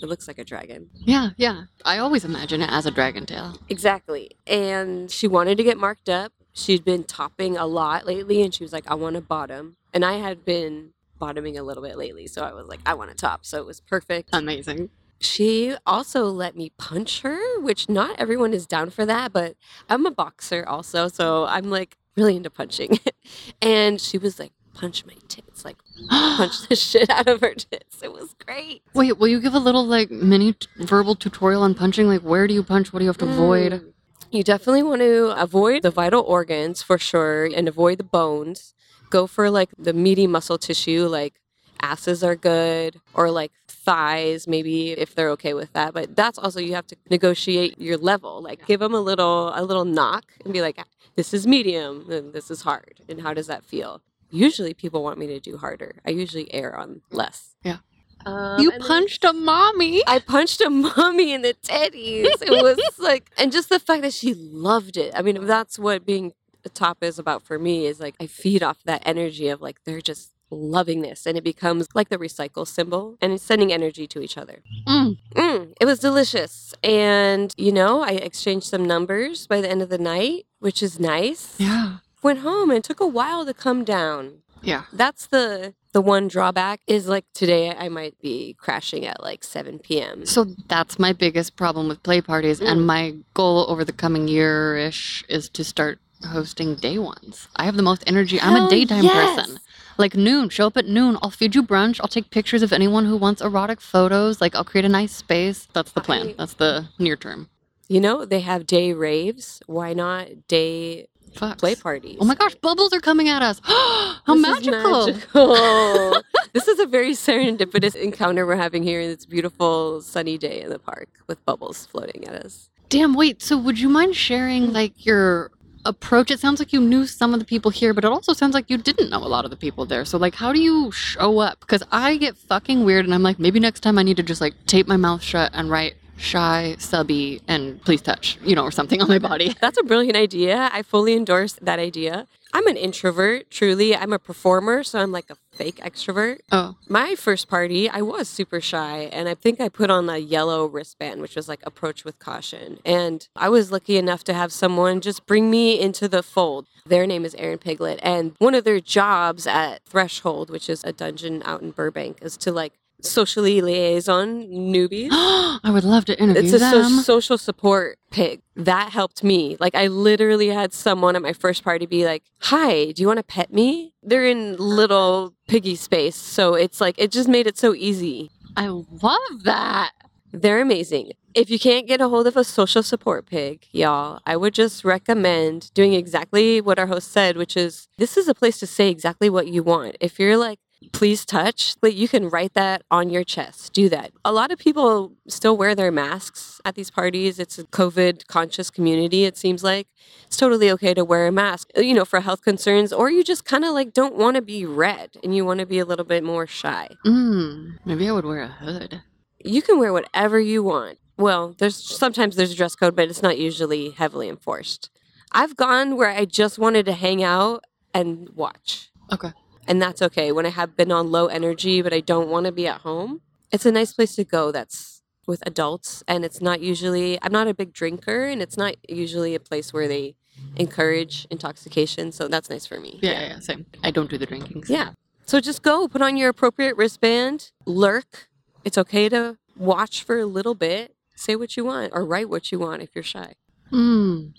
It 0.00 0.06
looks 0.08 0.28
like 0.28 0.38
a 0.38 0.44
dragon. 0.44 0.90
Yeah, 0.94 1.30
yeah. 1.36 1.64
I 1.84 1.98
always 1.98 2.24
imagine 2.24 2.62
it 2.62 2.70
as 2.70 2.86
a 2.86 2.90
dragon 2.90 3.26
tail. 3.26 3.58
Exactly. 3.68 4.30
And 4.46 5.10
she 5.10 5.26
wanted 5.26 5.58
to 5.58 5.64
get 5.64 5.76
marked 5.76 6.08
up. 6.08 6.32
She'd 6.52 6.84
been 6.84 7.04
topping 7.04 7.56
a 7.56 7.66
lot 7.66 8.06
lately 8.06 8.42
and 8.42 8.54
she 8.54 8.62
was 8.64 8.72
like, 8.72 8.88
I 8.88 8.94
want 8.94 9.16
to 9.16 9.20
bottom. 9.20 9.76
And 9.92 10.04
I 10.04 10.14
had 10.14 10.44
been 10.44 10.90
bottoming 11.18 11.58
a 11.58 11.62
little 11.64 11.82
bit 11.82 11.98
lately. 11.98 12.26
So 12.28 12.42
I 12.42 12.52
was 12.52 12.68
like, 12.68 12.80
I 12.86 12.94
want 12.94 13.10
to 13.10 13.16
top. 13.16 13.44
So 13.44 13.58
it 13.58 13.66
was 13.66 13.80
perfect. 13.80 14.30
Amazing. 14.32 14.90
She 15.20 15.74
also 15.86 16.26
let 16.26 16.56
me 16.56 16.72
punch 16.78 17.22
her, 17.22 17.60
which 17.60 17.88
not 17.88 18.18
everyone 18.18 18.54
is 18.54 18.66
down 18.66 18.90
for 18.90 19.04
that, 19.06 19.32
but 19.32 19.56
I'm 19.88 20.06
a 20.06 20.10
boxer 20.10 20.64
also, 20.66 21.08
so 21.08 21.44
I'm 21.44 21.70
like 21.70 21.96
really 22.16 22.36
into 22.36 22.50
punching. 22.50 23.00
and 23.62 24.00
she 24.00 24.18
was 24.18 24.38
like, 24.38 24.52
punch 24.74 25.04
my 25.04 25.14
tits, 25.26 25.64
like 25.64 25.76
punch 26.08 26.60
the 26.68 26.76
shit 26.76 27.10
out 27.10 27.28
of 27.28 27.40
her 27.40 27.54
tits. 27.54 28.02
It 28.02 28.12
was 28.12 28.34
great. 28.46 28.82
Wait, 28.94 29.18
will 29.18 29.28
you 29.28 29.40
give 29.40 29.54
a 29.54 29.58
little 29.58 29.84
like 29.84 30.10
mini 30.10 30.52
t- 30.52 30.68
verbal 30.76 31.16
tutorial 31.16 31.62
on 31.62 31.74
punching? 31.74 32.06
Like, 32.06 32.22
where 32.22 32.46
do 32.46 32.54
you 32.54 32.62
punch? 32.62 32.92
What 32.92 33.00
do 33.00 33.04
you 33.04 33.08
have 33.08 33.18
to 33.18 33.28
avoid? 33.28 33.72
Mm. 33.72 33.92
You 34.30 34.44
definitely 34.44 34.82
want 34.82 35.00
to 35.00 35.34
avoid 35.40 35.82
the 35.82 35.90
vital 35.90 36.22
organs 36.22 36.82
for 36.82 36.98
sure 36.98 37.46
and 37.46 37.66
avoid 37.66 37.98
the 37.98 38.04
bones. 38.04 38.74
Go 39.10 39.26
for 39.26 39.50
like 39.50 39.70
the 39.78 39.92
meaty 39.94 40.26
muscle 40.26 40.58
tissue, 40.58 41.06
like 41.06 41.34
asses 41.82 42.22
are 42.24 42.36
good, 42.36 43.00
or 43.14 43.30
like 43.30 43.52
thighs, 43.66 44.46
maybe 44.46 44.92
if 44.92 45.14
they're 45.14 45.30
okay 45.30 45.54
with 45.54 45.72
that. 45.72 45.94
But 45.94 46.16
that's 46.16 46.38
also 46.38 46.60
you 46.60 46.74
have 46.74 46.86
to 46.88 46.96
negotiate 47.10 47.80
your 47.80 47.96
level. 47.96 48.42
Like 48.42 48.66
give 48.66 48.80
them 48.80 48.94
a 48.94 49.00
little 49.00 49.52
a 49.54 49.62
little 49.62 49.84
knock 49.84 50.24
and 50.44 50.52
be 50.52 50.60
like, 50.60 50.78
this 51.16 51.32
is 51.34 51.46
medium 51.46 52.10
and 52.10 52.32
this 52.32 52.50
is 52.50 52.62
hard. 52.62 53.00
And 53.08 53.20
how 53.22 53.34
does 53.34 53.46
that 53.46 53.64
feel? 53.64 54.02
Usually 54.30 54.74
people 54.74 55.02
want 55.02 55.18
me 55.18 55.26
to 55.28 55.40
do 55.40 55.56
harder. 55.56 55.96
I 56.06 56.10
usually 56.10 56.52
err 56.52 56.76
on 56.76 57.00
less. 57.10 57.54
Yeah. 57.64 57.78
Um, 58.26 58.60
you 58.60 58.70
then- 58.70 58.80
punched 58.80 59.24
a 59.24 59.32
mommy. 59.32 60.02
I 60.06 60.18
punched 60.18 60.60
a 60.60 60.68
mommy 60.68 61.32
in 61.32 61.42
the 61.42 61.54
teddies. 61.62 62.26
It 62.42 62.50
was 62.62 62.98
like, 62.98 63.30
and 63.38 63.50
just 63.50 63.68
the 63.68 63.78
fact 63.78 64.02
that 64.02 64.12
she 64.12 64.34
loved 64.34 64.96
it. 64.96 65.12
I 65.16 65.22
mean, 65.22 65.46
that's 65.46 65.78
what 65.78 66.04
being 66.04 66.34
a 66.64 66.68
top 66.68 66.98
is 67.02 67.18
about 67.18 67.42
for 67.42 67.58
me 67.58 67.86
is 67.86 68.00
like, 68.00 68.16
I 68.20 68.26
feed 68.26 68.62
off 68.62 68.78
that 68.84 69.02
energy 69.06 69.48
of 69.48 69.62
like, 69.62 69.82
they're 69.84 70.00
just 70.00 70.32
loving 70.50 71.02
this. 71.02 71.26
And 71.26 71.36
it 71.36 71.44
becomes 71.44 71.88
like 71.94 72.08
the 72.08 72.18
recycle 72.18 72.66
symbol 72.66 73.16
and 73.20 73.32
it's 73.32 73.42
sending 73.42 73.72
energy 73.72 74.06
to 74.08 74.20
each 74.20 74.36
other. 74.38 74.62
Mm. 74.86 75.18
Mm, 75.34 75.74
it 75.80 75.84
was 75.84 75.98
delicious. 75.98 76.74
And, 76.82 77.52
you 77.56 77.72
know, 77.72 78.02
I 78.02 78.10
exchanged 78.10 78.66
some 78.66 78.84
numbers 78.84 79.46
by 79.46 79.60
the 79.60 79.70
end 79.70 79.82
of 79.82 79.88
the 79.88 79.98
night, 79.98 80.46
which 80.58 80.82
is 80.82 80.98
nice. 80.98 81.54
Yeah. 81.58 81.98
Went 82.22 82.40
home 82.40 82.70
and 82.70 82.78
it 82.78 82.84
took 82.84 83.00
a 83.00 83.06
while 83.06 83.44
to 83.46 83.54
come 83.54 83.84
down 83.84 84.42
Yeah. 84.62 84.82
that's 84.92 85.26
the 85.26 85.74
the 85.92 86.00
one 86.02 86.28
drawback 86.28 86.80
is 86.86 87.08
like 87.08 87.24
today 87.32 87.70
I 87.74 87.88
might 87.88 88.20
be 88.20 88.54
crashing 88.58 89.06
at 89.06 89.22
like 89.22 89.42
7 89.42 89.78
p.m. 89.78 90.26
So 90.26 90.44
that's 90.68 90.98
my 90.98 91.12
biggest 91.14 91.56
problem 91.56 91.88
with 91.88 92.02
play 92.02 92.20
parties, 92.20 92.60
Mm. 92.60 92.70
and 92.70 92.86
my 92.86 93.14
goal 93.34 93.64
over 93.68 93.84
the 93.84 93.92
coming 93.92 94.28
year 94.28 94.76
ish 94.76 95.24
is 95.28 95.48
to 95.50 95.64
start 95.64 95.98
hosting 96.26 96.74
day 96.74 96.98
ones. 96.98 97.48
I 97.56 97.64
have 97.64 97.76
the 97.76 97.82
most 97.82 98.02
energy. 98.06 98.38
I'm 98.40 98.64
a 98.66 98.68
daytime 98.68 99.04
yes. 99.04 99.36
person. 99.36 99.58
Like 99.98 100.14
noon, 100.14 100.48
show 100.48 100.68
up 100.68 100.76
at 100.76 100.86
noon. 100.86 101.18
I'll 101.22 101.30
feed 101.30 101.54
you 101.56 101.62
brunch. 101.62 101.98
I'll 102.00 102.08
take 102.08 102.30
pictures 102.30 102.62
of 102.62 102.72
anyone 102.72 103.04
who 103.04 103.16
wants 103.16 103.42
erotic 103.42 103.80
photos. 103.80 104.40
Like 104.40 104.54
I'll 104.54 104.64
create 104.64 104.84
a 104.84 104.88
nice 104.88 105.12
space. 105.12 105.66
That's 105.72 105.92
the 105.92 106.00
plan. 106.00 106.28
I- 106.28 106.34
That's 106.38 106.54
the 106.54 106.86
near 106.98 107.16
term. 107.16 107.48
You 107.88 108.00
know, 108.00 108.24
they 108.24 108.40
have 108.40 108.66
day 108.66 108.92
raves. 108.92 109.60
Why 109.66 109.94
not 109.94 110.46
day 110.46 111.08
play 111.34 111.74
parties? 111.74 112.18
Oh 112.20 112.24
my 112.26 112.34
gosh, 112.34 112.54
bubbles 112.56 112.92
are 112.92 113.00
coming 113.00 113.28
at 113.28 113.42
us. 113.42 113.60
How 113.64 114.34
This 114.34 114.36
is 114.36 114.42
magical. 114.42 115.06
magical. 115.06 116.22
this 116.52 116.68
is 116.68 116.78
a 116.78 116.86
very 116.86 117.12
serendipitous 117.12 117.94
encounter 117.96 118.46
we're 118.46 118.56
having 118.56 118.82
here 118.82 119.00
in 119.00 119.08
this 119.08 119.24
beautiful 119.26 120.00
sunny 120.02 120.36
day 120.38 120.60
in 120.60 120.70
the 120.70 120.78
park 120.78 121.08
with 121.26 121.44
bubbles 121.46 121.86
floating 121.86 122.26
at 122.28 122.34
us. 122.44 122.68
Damn, 122.90 123.14
wait. 123.14 123.42
So 123.42 123.56
would 123.58 123.78
you 123.78 123.88
mind 123.88 124.14
sharing 124.16 124.72
like 124.72 125.04
your 125.06 125.50
approach? 125.88 126.30
It 126.30 126.38
sounds 126.38 126.58
like 126.60 126.72
you 126.72 126.80
knew 126.80 127.06
some 127.06 127.34
of 127.34 127.40
the 127.40 127.46
people 127.46 127.70
here, 127.70 127.92
but 127.94 128.04
it 128.04 128.10
also 128.10 128.32
sounds 128.32 128.54
like 128.54 128.70
you 128.70 128.78
didn't 128.78 129.10
know 129.10 129.18
a 129.18 129.32
lot 129.36 129.44
of 129.44 129.50
the 129.50 129.56
people 129.56 129.86
there. 129.86 130.04
So 130.04 130.18
like 130.18 130.34
how 130.34 130.52
do 130.52 130.60
you 130.60 130.92
show 130.92 131.38
up? 131.40 131.60
Because 131.60 131.82
I 131.90 132.16
get 132.16 132.36
fucking 132.36 132.84
weird 132.84 133.04
and 133.04 133.14
I'm 133.14 133.22
like, 133.22 133.38
maybe 133.38 133.58
next 133.58 133.80
time 133.80 133.98
I 133.98 134.02
need 134.02 134.18
to 134.18 134.22
just 134.22 134.40
like 134.40 134.54
tape 134.66 134.86
my 134.86 134.96
mouth 134.96 135.22
shut 135.22 135.50
and 135.54 135.70
write 135.70 135.94
shy, 136.18 136.76
subby, 136.78 137.40
and 137.48 137.82
please 137.82 138.02
touch, 138.02 138.38
you 138.44 138.54
know, 138.54 138.64
or 138.64 138.70
something 138.70 139.00
on 139.00 139.08
my 139.08 139.18
body. 139.18 139.54
That's 139.60 139.78
a 139.78 139.82
brilliant 139.82 140.16
idea. 140.16 140.68
I 140.72 140.82
fully 140.82 141.14
endorse 141.14 141.54
that 141.62 141.78
idea. 141.78 142.26
I'm 142.52 142.66
an 142.66 142.76
introvert, 142.76 143.50
truly. 143.50 143.94
I'm 143.94 144.12
a 144.12 144.18
performer, 144.18 144.82
so 144.82 144.98
I'm 144.98 145.12
like 145.12 145.30
a 145.30 145.36
fake 145.52 145.76
extrovert. 145.76 146.38
Oh. 146.52 146.76
My 146.88 147.14
first 147.14 147.48
party, 147.48 147.88
I 147.90 148.00
was 148.00 148.28
super 148.28 148.60
shy, 148.60 149.08
and 149.12 149.28
I 149.28 149.34
think 149.34 149.60
I 149.60 149.68
put 149.68 149.90
on 149.90 150.08
a 150.08 150.18
yellow 150.18 150.66
wristband, 150.66 151.20
which 151.20 151.36
was 151.36 151.48
like 151.48 151.60
approach 151.64 152.04
with 152.04 152.18
caution. 152.18 152.78
And 152.84 153.28
I 153.36 153.48
was 153.48 153.72
lucky 153.72 153.96
enough 153.96 154.24
to 154.24 154.34
have 154.34 154.52
someone 154.52 155.00
just 155.00 155.26
bring 155.26 155.50
me 155.50 155.78
into 155.78 156.08
the 156.08 156.22
fold. 156.22 156.66
Their 156.86 157.06
name 157.06 157.24
is 157.24 157.34
Aaron 157.34 157.58
Piglet, 157.58 158.00
and 158.02 158.34
one 158.38 158.54
of 158.54 158.64
their 158.64 158.80
jobs 158.80 159.46
at 159.46 159.84
Threshold, 159.84 160.48
which 160.48 160.70
is 160.70 160.82
a 160.84 160.92
dungeon 160.92 161.42
out 161.44 161.60
in 161.60 161.72
Burbank, 161.72 162.18
is 162.22 162.36
to 162.38 162.52
like 162.52 162.72
socially 163.02 163.60
liaison 163.60 164.46
newbies. 164.48 165.08
I 165.12 165.70
would 165.72 165.84
love 165.84 166.04
to 166.06 166.20
interview 166.20 166.42
It's 166.42 166.52
a 166.52 166.58
so- 166.58 166.88
social 167.02 167.38
support 167.38 167.98
pig. 168.10 168.40
That 168.56 168.90
helped 168.90 169.22
me. 169.22 169.56
Like 169.60 169.74
I 169.74 169.86
literally 169.86 170.48
had 170.48 170.72
someone 170.72 171.14
at 171.16 171.22
my 171.22 171.32
first 171.32 171.62
party 171.64 171.86
be 171.86 172.04
like, 172.04 172.24
"Hi, 172.42 172.92
do 172.92 173.02
you 173.02 173.06
want 173.06 173.18
to 173.18 173.22
pet 173.22 173.52
me?" 173.52 173.92
They're 174.02 174.26
in 174.26 174.56
little 174.56 175.34
piggy 175.46 175.76
space, 175.76 176.16
so 176.16 176.54
it's 176.54 176.80
like 176.80 176.96
it 176.98 177.10
just 177.12 177.28
made 177.28 177.46
it 177.46 177.56
so 177.58 177.74
easy. 177.74 178.30
I 178.56 178.66
love 178.68 179.44
that. 179.44 179.92
They're 180.32 180.60
amazing. 180.60 181.12
If 181.34 181.50
you 181.50 181.58
can't 181.58 181.86
get 181.86 182.00
a 182.00 182.08
hold 182.08 182.26
of 182.26 182.36
a 182.36 182.42
social 182.42 182.82
support 182.82 183.26
pig, 183.26 183.66
y'all, 183.70 184.20
I 184.26 184.36
would 184.36 184.54
just 184.54 184.84
recommend 184.84 185.72
doing 185.72 185.92
exactly 185.92 186.60
what 186.60 186.78
our 186.78 186.86
host 186.86 187.12
said, 187.12 187.36
which 187.36 187.56
is 187.56 187.86
this 187.96 188.16
is 188.16 188.26
a 188.28 188.34
place 188.34 188.58
to 188.58 188.66
say 188.66 188.88
exactly 188.90 189.30
what 189.30 189.46
you 189.46 189.62
want. 189.62 189.96
If 190.00 190.18
you're 190.18 190.36
like, 190.36 190.58
please 190.92 191.24
touch, 191.24 191.74
like 191.82 191.96
you 191.96 192.08
can 192.08 192.28
write 192.28 192.54
that 192.54 192.82
on 192.90 193.10
your 193.10 193.24
chest. 193.24 193.72
Do 193.72 193.88
that. 193.88 194.12
A 194.24 194.32
lot 194.32 194.50
of 194.50 194.58
people 194.58 195.12
still 195.28 195.56
wear 195.56 195.74
their 195.74 195.90
masks 195.92 196.60
at 196.64 196.74
these 196.74 196.90
parties. 196.90 197.38
It's 197.38 197.58
a 197.58 197.64
COVID 197.64 198.26
conscious 198.26 198.70
community, 198.70 199.24
it 199.24 199.36
seems 199.36 199.62
like. 199.64 199.88
It's 200.26 200.36
totally 200.36 200.70
okay 200.72 200.94
to 200.94 201.04
wear 201.04 201.26
a 201.26 201.32
mask, 201.32 201.70
you 201.76 201.94
know, 201.94 202.04
for 202.04 202.20
health 202.20 202.42
concerns, 202.42 202.92
or 202.92 203.10
you 203.10 203.24
just 203.24 203.44
kind 203.44 203.64
of 203.64 203.72
like 203.74 203.92
don't 203.92 204.16
want 204.16 204.36
to 204.36 204.42
be 204.42 204.64
red 204.64 205.16
and 205.22 205.34
you 205.34 205.44
want 205.44 205.60
to 205.60 205.66
be 205.66 205.78
a 205.78 205.84
little 205.84 206.04
bit 206.04 206.22
more 206.24 206.46
shy. 206.46 206.88
Mm, 207.06 207.78
maybe 207.84 208.08
I 208.08 208.12
would 208.12 208.24
wear 208.24 208.42
a 208.42 208.48
hood. 208.48 209.02
you 209.44 209.62
can 209.62 209.78
wear 209.78 209.92
whatever 209.92 210.38
you 210.40 210.62
want. 210.62 210.98
Well, 211.16 211.54
there's 211.58 211.76
sometimes 211.76 212.36
there's 212.36 212.52
a 212.52 212.56
dress 212.56 212.76
code, 212.76 212.94
but 212.94 213.08
it's 213.08 213.22
not 213.22 213.38
usually 213.38 213.90
heavily 213.90 214.28
enforced. 214.28 214.90
I've 215.32 215.56
gone 215.56 215.96
where 215.96 216.10
I 216.10 216.24
just 216.24 216.58
wanted 216.58 216.86
to 216.86 216.92
hang 216.92 217.22
out 217.22 217.64
and 217.92 218.28
watch. 218.30 218.90
Okay. 219.12 219.32
And 219.68 219.80
that's 219.82 220.00
okay. 220.02 220.32
When 220.32 220.46
I 220.46 220.50
have 220.50 220.76
been 220.76 220.90
on 220.90 221.10
low 221.12 221.26
energy, 221.26 221.82
but 221.82 221.92
I 221.92 222.00
don't 222.00 222.28
want 222.28 222.46
to 222.46 222.52
be 222.52 222.66
at 222.66 222.80
home, 222.80 223.20
it's 223.52 223.66
a 223.66 223.70
nice 223.72 223.92
place 223.92 224.16
to 224.16 224.24
go 224.24 224.50
that's 224.50 225.02
with 225.26 225.42
adults. 225.46 226.02
And 226.08 226.24
it's 226.24 226.40
not 226.40 226.60
usually, 226.60 227.18
I'm 227.22 227.32
not 227.32 227.46
a 227.48 227.54
big 227.54 227.72
drinker, 227.72 228.24
and 228.24 228.40
it's 228.40 228.56
not 228.56 228.74
usually 228.88 229.34
a 229.34 229.40
place 229.40 229.72
where 229.72 229.86
they 229.86 230.16
encourage 230.56 231.26
intoxication. 231.30 232.12
So 232.12 232.28
that's 232.28 232.48
nice 232.48 232.66
for 232.66 232.80
me. 232.80 232.98
Yeah, 233.02 233.12
yeah, 233.12 233.28
yeah, 233.28 233.38
same. 233.40 233.66
I 233.84 233.90
don't 233.90 234.08
do 234.10 234.18
the 234.18 234.26
drinking. 234.26 234.64
so- 234.64 234.72
Yeah. 234.72 234.90
So 235.26 235.40
just 235.40 235.62
go, 235.62 235.86
put 235.86 236.00
on 236.00 236.16
your 236.16 236.30
appropriate 236.30 236.74
wristband, 236.76 237.50
lurk. 237.66 238.28
It's 238.64 238.78
okay 238.78 239.10
to 239.10 239.36
watch 239.56 240.02
for 240.02 240.18
a 240.18 240.24
little 240.26 240.54
bit, 240.54 240.94
say 241.16 241.36
what 241.36 241.54
you 241.56 241.64
want, 241.66 241.92
or 241.94 242.04
write 242.06 242.30
what 242.30 242.50
you 242.50 242.58
want 242.58 242.80
if 242.80 242.90
you're 242.94 243.04
shy. 243.04 243.34
Mm. 243.70 244.32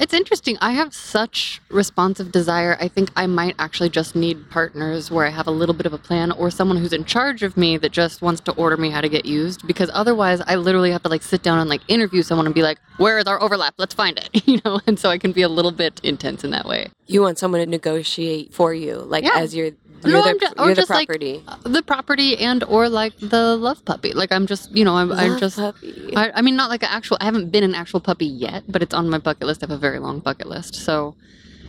It's 0.00 0.12
interesting. 0.12 0.56
I 0.60 0.72
have 0.72 0.92
such 0.92 1.60
responsive 1.70 2.32
desire. 2.32 2.76
I 2.80 2.88
think 2.88 3.10
I 3.16 3.26
might 3.26 3.54
actually 3.58 3.90
just 3.90 4.16
need 4.16 4.50
partners 4.50 5.10
where 5.10 5.24
I 5.26 5.30
have 5.30 5.46
a 5.46 5.50
little 5.52 5.74
bit 5.74 5.86
of 5.86 5.92
a 5.92 5.98
plan 5.98 6.32
or 6.32 6.50
someone 6.50 6.76
who's 6.78 6.92
in 6.92 7.04
charge 7.04 7.42
of 7.42 7.56
me 7.56 7.76
that 7.78 7.92
just 7.92 8.20
wants 8.20 8.40
to 8.42 8.52
order 8.52 8.76
me 8.76 8.90
how 8.90 9.00
to 9.00 9.08
get 9.08 9.24
used 9.24 9.66
because 9.66 9.90
otherwise 9.94 10.40
I 10.46 10.56
literally 10.56 10.90
have 10.90 11.02
to 11.04 11.08
like 11.08 11.22
sit 11.22 11.42
down 11.42 11.58
and 11.58 11.70
like 11.70 11.82
interview 11.88 12.22
someone 12.22 12.46
and 12.46 12.54
be 12.54 12.62
like, 12.62 12.78
"Where 12.96 13.18
is 13.18 13.26
our 13.26 13.40
overlap? 13.40 13.74
Let's 13.78 13.94
find 13.94 14.18
it." 14.18 14.30
You 14.54 14.60
know, 14.64 14.80
and 14.86 14.98
so 14.98 15.08
I 15.10 15.18
can 15.18 15.32
be 15.32 15.42
a 15.42 15.48
little 15.48 15.70
bit 15.72 16.00
intense 16.04 16.44
in 16.44 16.50
that 16.50 16.66
way. 16.66 16.88
You 17.06 17.22
want 17.22 17.38
someone 17.38 17.60
to 17.60 17.66
negotiate 17.66 18.52
for 18.54 18.72
you, 18.74 18.96
like 18.98 19.24
Yeah. 19.24 19.32
as 19.36 19.54
your 19.54 19.70
No, 20.12 20.22
the, 20.22 20.28
I'm 20.28 20.38
ju- 20.38 20.46
or 20.58 20.66
you're 20.66 20.74
the 20.74 20.82
just, 20.82 20.90
like. 20.90 21.08
The 21.62 21.82
property 21.82 22.36
and 22.38 22.62
or 22.64 22.88
like 22.88 23.16
the 23.18 23.56
love 23.56 23.84
puppy. 23.84 24.12
Like 24.12 24.32
I'm 24.32 24.46
just, 24.46 24.70
you 24.76 24.84
know, 24.84 24.96
I'm, 24.96 25.12
I 25.12 25.28
Love 25.28 25.40
just 25.40 25.56
puppy. 25.56 26.12
I, 26.16 26.30
I 26.34 26.42
mean, 26.42 26.56
not 26.56 26.70
like 26.70 26.82
an 26.82 26.90
actual. 26.90 27.16
I 27.20 27.24
haven't 27.24 27.50
been 27.50 27.64
an 27.64 27.74
actual 27.74 28.00
puppy 28.00 28.26
yet, 28.26 28.64
but 28.68 28.82
it's 28.82 28.94
on 28.94 29.08
my 29.08 29.18
bucket 29.18 29.46
list. 29.46 29.62
I 29.62 29.66
have 29.66 29.70
a 29.70 29.78
very 29.78 29.98
long 29.98 30.20
bucket 30.20 30.46
list. 30.46 30.74
So, 30.74 31.14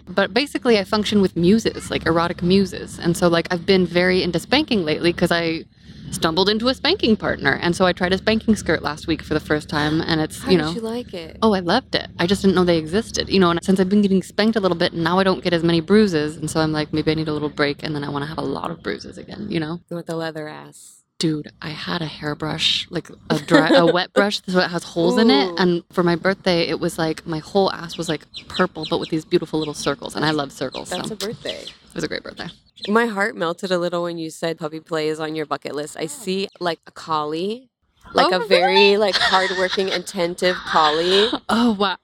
but 0.07 0.33
basically, 0.33 0.77
I 0.77 0.83
function 0.83 1.21
with 1.21 1.35
muses, 1.35 1.89
like 1.89 2.05
erotic 2.05 2.41
muses, 2.43 2.99
and 2.99 3.15
so 3.17 3.27
like 3.27 3.47
I've 3.51 3.65
been 3.65 3.85
very 3.85 4.21
into 4.23 4.39
spanking 4.39 4.85
lately 4.85 5.11
because 5.11 5.31
I 5.31 5.65
stumbled 6.11 6.49
into 6.49 6.67
a 6.67 6.73
spanking 6.73 7.15
partner, 7.15 7.59
and 7.61 7.75
so 7.75 7.85
I 7.85 7.93
tried 7.93 8.13
a 8.13 8.17
spanking 8.17 8.55
skirt 8.55 8.81
last 8.81 9.07
week 9.07 9.21
for 9.21 9.33
the 9.33 9.39
first 9.39 9.69
time, 9.69 10.01
and 10.01 10.21
it's 10.21 10.41
How 10.41 10.51
you 10.51 10.57
know, 10.57 10.67
did 10.67 10.75
you 10.75 10.81
like 10.81 11.13
it? 11.13 11.37
Oh, 11.41 11.53
I 11.53 11.59
loved 11.59 11.95
it. 11.95 12.07
I 12.19 12.27
just 12.27 12.41
didn't 12.41 12.55
know 12.55 12.63
they 12.63 12.77
existed. 12.77 13.29
You 13.29 13.39
know, 13.39 13.51
and 13.51 13.63
since 13.63 13.79
I've 13.79 13.89
been 13.89 14.01
getting 14.01 14.23
spanked 14.23 14.55
a 14.55 14.59
little 14.59 14.77
bit, 14.77 14.93
now 14.93 15.19
I 15.19 15.23
don't 15.23 15.43
get 15.43 15.53
as 15.53 15.63
many 15.63 15.81
bruises. 15.81 16.37
And 16.37 16.49
so 16.49 16.59
I'm 16.59 16.71
like, 16.71 16.93
maybe 16.93 17.11
I 17.11 17.13
need 17.15 17.27
a 17.27 17.33
little 17.33 17.49
break, 17.49 17.83
and 17.83 17.95
then 17.95 18.03
I 18.03 18.09
want 18.09 18.23
to 18.23 18.27
have 18.27 18.37
a 18.37 18.41
lot 18.41 18.71
of 18.71 18.81
bruises 18.83 19.17
again, 19.17 19.47
you 19.49 19.59
know? 19.59 19.81
With 19.89 20.07
the 20.07 20.15
leather 20.15 20.47
ass. 20.47 21.03
Dude, 21.17 21.51
I 21.61 21.69
had 21.69 22.01
a 22.01 22.05
hairbrush, 22.05 22.87
like 22.89 23.09
a 23.29 23.39
dry, 23.39 23.69
a 23.69 23.85
wet 23.93 24.11
brush, 24.11 24.41
so 24.47 24.59
it 24.59 24.69
has 24.69 24.83
holes 24.83 25.17
in 25.17 25.29
it. 25.29 25.53
And 25.57 25.83
for 25.91 26.03
my 26.03 26.15
birthday, 26.17 26.63
it 26.67 26.79
was 26.79 26.97
like 26.97 27.25
my 27.25 27.39
whole 27.39 27.71
ass 27.71 27.97
was 27.97 28.09
like 28.09 28.25
purple, 28.49 28.85
but 28.89 28.99
with 28.99 29.09
these 29.09 29.23
beautiful 29.23 29.57
little 29.59 29.73
circles. 29.73 30.15
And 30.15 30.25
I 30.25 30.31
love 30.31 30.51
circles, 30.51 30.89
That's 30.89 31.07
so 31.07 31.13
a 31.13 31.17
birthday. 31.17 31.61
it 31.61 31.73
was 31.93 32.03
a 32.03 32.09
great 32.09 32.21
birthday. 32.23 32.47
My 32.89 33.05
heart 33.05 33.35
melted 33.37 33.71
a 33.71 33.79
little 33.79 34.03
when 34.03 34.17
you 34.17 34.29
said 34.29 34.57
puppy 34.59 34.81
play 34.81 35.07
is 35.07 35.19
on 35.21 35.35
your 35.35 35.45
bucket 35.45 35.73
list. 35.73 35.95
I 35.97 36.03
oh. 36.03 36.07
see 36.07 36.49
like 36.59 36.79
a 36.85 36.91
collie, 36.91 37.69
like 38.13 38.33
Oh, 38.33 38.43
a 38.43 38.47
very 38.47 38.97
like 38.97 39.15
hardworking, 39.15 39.89
attentive 39.91 40.57
collie. 40.57 41.29
Oh 41.47 41.77
wow! 41.79 41.95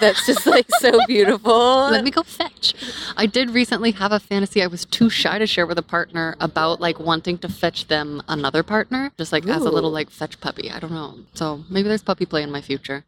That's 0.00 0.26
just 0.26 0.46
like 0.46 0.66
so 0.80 0.98
beautiful. 1.06 1.90
Let 1.90 2.04
me 2.04 2.10
go 2.10 2.22
fetch. 2.22 2.74
I 3.16 3.26
did 3.26 3.50
recently 3.50 3.92
have 3.92 4.12
a 4.12 4.20
fantasy. 4.20 4.62
I 4.62 4.66
was 4.66 4.84
too 4.84 5.10
shy 5.10 5.38
to 5.38 5.46
share 5.46 5.66
with 5.66 5.78
a 5.78 5.82
partner 5.82 6.36
about 6.40 6.80
like 6.80 6.98
wanting 6.98 7.38
to 7.38 7.48
fetch 7.48 7.88
them 7.88 8.22
another 8.28 8.62
partner, 8.62 9.12
just 9.16 9.32
like 9.32 9.46
as 9.46 9.62
a 9.62 9.70
little 9.70 9.90
like 9.90 10.10
fetch 10.10 10.40
puppy. 10.40 10.70
I 10.70 10.78
don't 10.80 10.92
know. 10.92 11.18
So 11.34 11.64
maybe 11.68 11.88
there's 11.88 12.02
puppy 12.02 12.26
play 12.26 12.42
in 12.42 12.50
my 12.50 12.60
future. 12.60 13.04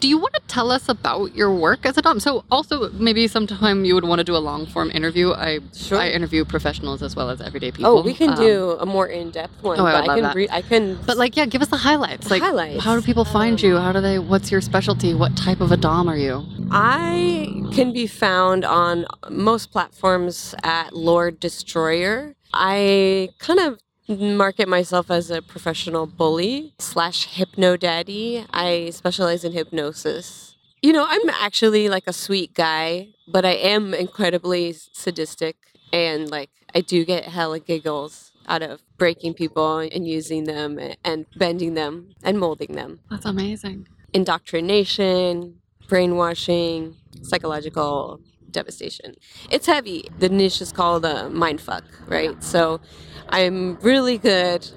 Do 0.00 0.08
you 0.08 0.16
want 0.18 0.34
to 0.34 0.40
tell 0.46 0.70
us 0.70 0.88
about 0.88 1.34
your 1.34 1.52
work 1.52 1.84
as 1.84 1.98
a 1.98 2.02
dom? 2.02 2.20
So 2.20 2.44
also 2.50 2.90
maybe 2.92 3.26
sometime 3.26 3.84
you 3.84 3.94
would 3.94 4.04
want 4.04 4.20
to 4.20 4.24
do 4.24 4.36
a 4.36 4.38
long 4.38 4.66
form 4.66 4.90
interview. 4.92 5.32
I 5.32 5.58
Sure. 5.74 5.98
I 5.98 6.08
interview 6.10 6.44
professionals 6.44 7.02
as 7.02 7.16
well 7.16 7.30
as 7.30 7.40
everyday 7.40 7.70
people. 7.72 7.98
Oh, 7.98 8.02
we 8.02 8.14
can 8.14 8.30
Um, 8.30 8.36
do 8.36 8.76
a 8.78 8.86
more 8.86 9.06
in-depth 9.06 9.62
one. 9.62 9.80
oh, 9.80 9.84
I 9.86 9.92
but 9.92 10.00
would 10.02 10.06
love 10.08 10.16
can 10.16 10.22
that. 10.24 10.34
re- 10.36 10.48
I 10.50 10.62
can 10.62 10.98
But 11.06 11.16
like, 11.16 11.36
yeah, 11.36 11.46
give 11.46 11.62
us 11.62 11.68
the 11.68 11.78
highlights. 11.78 12.28
The 12.28 12.34
like, 12.34 12.42
highlights. 12.42 12.84
how 12.84 12.94
do 12.94 13.02
people 13.02 13.24
find 13.24 13.60
you? 13.60 13.76
How 13.78 13.92
do 13.92 14.00
they? 14.00 14.18
What's 14.18 14.50
your 14.52 14.60
specialty? 14.60 15.14
What 15.14 15.36
type 15.36 15.60
of 15.60 15.72
a 15.72 15.76
dom 15.76 16.08
are 16.08 16.16
you? 16.16 16.44
I 16.70 17.64
can 17.72 17.92
be 17.92 18.06
found 18.06 18.64
on 18.64 19.06
most 19.30 19.72
platforms 19.72 20.54
at 20.62 20.92
Lorde 20.94 21.40
Destroyer. 21.40 22.34
I 22.54 23.30
kind 23.38 23.60
of 23.60 23.78
market 24.08 24.68
myself 24.68 25.10
as 25.10 25.30
a 25.30 25.42
professional 25.42 26.06
bully 26.06 26.74
slash 26.78 27.26
hypno 27.26 27.76
daddy. 27.76 28.44
I 28.52 28.90
specialize 28.90 29.44
in 29.44 29.52
hypnosis. 29.52 30.56
You 30.82 30.92
know, 30.92 31.06
I'm 31.08 31.28
actually 31.30 31.88
like 31.88 32.04
a 32.06 32.12
sweet 32.12 32.54
guy, 32.54 33.08
but 33.26 33.44
I 33.44 33.52
am 33.52 33.92
incredibly 33.94 34.72
sadistic 34.72 35.56
and 35.92 36.30
like 36.30 36.50
I 36.74 36.80
do 36.80 37.04
get 37.04 37.24
hella 37.24 37.60
giggles 37.60 38.32
out 38.46 38.62
of 38.62 38.80
breaking 38.96 39.34
people 39.34 39.78
and 39.78 40.06
using 40.06 40.44
them 40.44 40.78
and 41.04 41.26
bending 41.36 41.74
them 41.74 42.10
and 42.22 42.38
molding 42.38 42.74
them 42.74 43.00
That's 43.10 43.26
amazing. 43.26 43.86
indoctrination, 44.12 45.56
brainwashing, 45.88 46.94
psychological 47.22 48.20
devastation. 48.50 49.14
It's 49.50 49.66
heavy. 49.66 50.08
The 50.18 50.28
niche 50.28 50.60
is 50.60 50.72
called 50.72 51.04
uh, 51.04 51.28
mindfuck, 51.28 51.82
right? 52.06 52.42
So 52.42 52.80
I'm 53.28 53.76
really 53.76 54.18
good. 54.18 54.68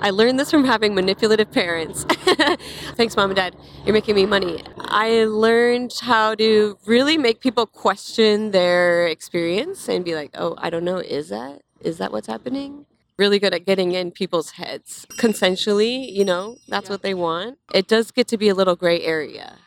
I 0.00 0.10
learned 0.10 0.38
this 0.38 0.50
from 0.50 0.64
having 0.64 0.94
manipulative 0.94 1.50
parents. 1.50 2.04
Thanks, 2.96 3.16
mom 3.16 3.30
and 3.30 3.36
dad. 3.36 3.56
You're 3.84 3.94
making 3.94 4.14
me 4.14 4.26
money. 4.26 4.62
I 4.78 5.24
learned 5.24 5.94
how 6.00 6.34
to 6.34 6.76
really 6.86 7.16
make 7.16 7.40
people 7.40 7.66
question 7.66 8.50
their 8.50 9.06
experience 9.06 9.88
and 9.88 10.04
be 10.04 10.14
like, 10.14 10.30
oh, 10.34 10.56
I 10.58 10.70
don't 10.70 10.84
know, 10.84 10.98
is 10.98 11.28
that? 11.30 11.62
Is 11.80 11.98
that 11.98 12.12
what's 12.12 12.26
happening? 12.26 12.86
Really 13.16 13.38
good 13.38 13.54
at 13.54 13.64
getting 13.64 13.92
in 13.92 14.10
people's 14.10 14.52
heads 14.52 15.06
consensually, 15.18 16.12
you 16.12 16.24
know, 16.24 16.56
that's 16.68 16.90
what 16.90 17.02
they 17.02 17.14
want. 17.14 17.58
It 17.72 17.86
does 17.86 18.10
get 18.10 18.26
to 18.28 18.36
be 18.36 18.48
a 18.48 18.54
little 18.54 18.76
gray 18.76 19.00
area 19.02 19.58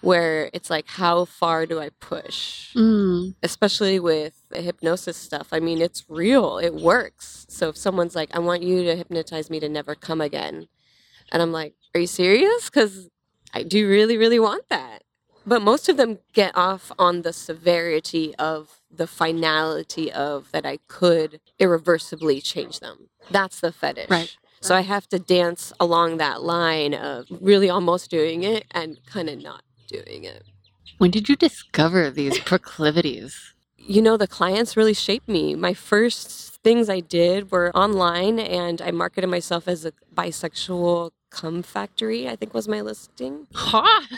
where 0.00 0.50
it's 0.52 0.70
like, 0.70 0.86
how 0.86 1.24
far 1.24 1.66
do 1.66 1.80
I 1.80 1.90
push? 2.00 2.74
Mm. 2.74 3.34
especially 3.42 3.98
with 3.98 4.42
the 4.48 4.62
hypnosis 4.62 5.16
stuff. 5.16 5.48
I 5.52 5.60
mean, 5.60 5.80
it's 5.80 6.04
real, 6.08 6.58
it 6.58 6.74
works. 6.74 7.46
So 7.48 7.68
if 7.70 7.76
someone's 7.76 8.14
like, 8.14 8.30
I 8.34 8.38
want 8.38 8.62
you 8.62 8.84
to 8.84 8.96
hypnotize 8.96 9.50
me 9.50 9.60
to 9.60 9.68
never 9.68 9.94
come 9.94 10.20
again, 10.20 10.68
and 11.32 11.42
I'm 11.42 11.52
like, 11.52 11.74
Are 11.94 12.00
you 12.00 12.06
serious? 12.06 12.70
Because 12.70 13.08
I 13.52 13.62
do 13.62 13.88
really, 13.88 14.16
really 14.16 14.38
want 14.38 14.68
that. 14.68 15.02
But 15.46 15.62
most 15.62 15.88
of 15.88 15.96
them 15.96 16.18
get 16.32 16.56
off 16.56 16.92
on 16.98 17.22
the 17.22 17.32
severity 17.32 18.34
of 18.36 18.80
the 18.90 19.06
finality 19.06 20.12
of 20.12 20.50
that 20.52 20.66
I 20.66 20.78
could 20.88 21.40
irreversibly 21.58 22.40
change 22.40 22.80
them. 22.80 23.08
That's 23.30 23.60
the 23.60 23.72
fetish. 23.72 24.10
Right. 24.10 24.36
So 24.60 24.74
I 24.74 24.82
have 24.82 25.08
to 25.08 25.18
dance 25.18 25.72
along 25.80 26.18
that 26.18 26.42
line 26.42 26.92
of 26.92 27.26
really 27.40 27.70
almost 27.70 28.10
doing 28.10 28.42
it 28.42 28.66
and 28.72 29.00
kind 29.06 29.30
of 29.30 29.42
not 29.42 29.62
doing 29.90 30.24
it. 30.24 30.44
When 30.98 31.10
did 31.10 31.28
you 31.28 31.36
discover 31.36 32.10
these 32.10 32.38
proclivities? 32.50 33.54
you 33.82 34.02
know, 34.02 34.16
the 34.16 34.28
clients 34.28 34.76
really 34.76 34.94
shaped 34.94 35.26
me. 35.26 35.54
My 35.56 35.74
first 35.74 36.60
things 36.62 36.88
I 36.88 37.00
did 37.00 37.50
were 37.50 37.74
online, 37.76 38.38
and 38.38 38.80
I 38.80 38.92
marketed 38.92 39.28
myself 39.28 39.66
as 39.66 39.84
a 39.84 39.92
bisexual 40.14 41.10
cum 41.30 41.62
factory, 41.62 42.28
I 42.28 42.36
think 42.36 42.54
was 42.54 42.68
my 42.68 42.80
listing. 42.82 43.46
Hot. 43.54 44.02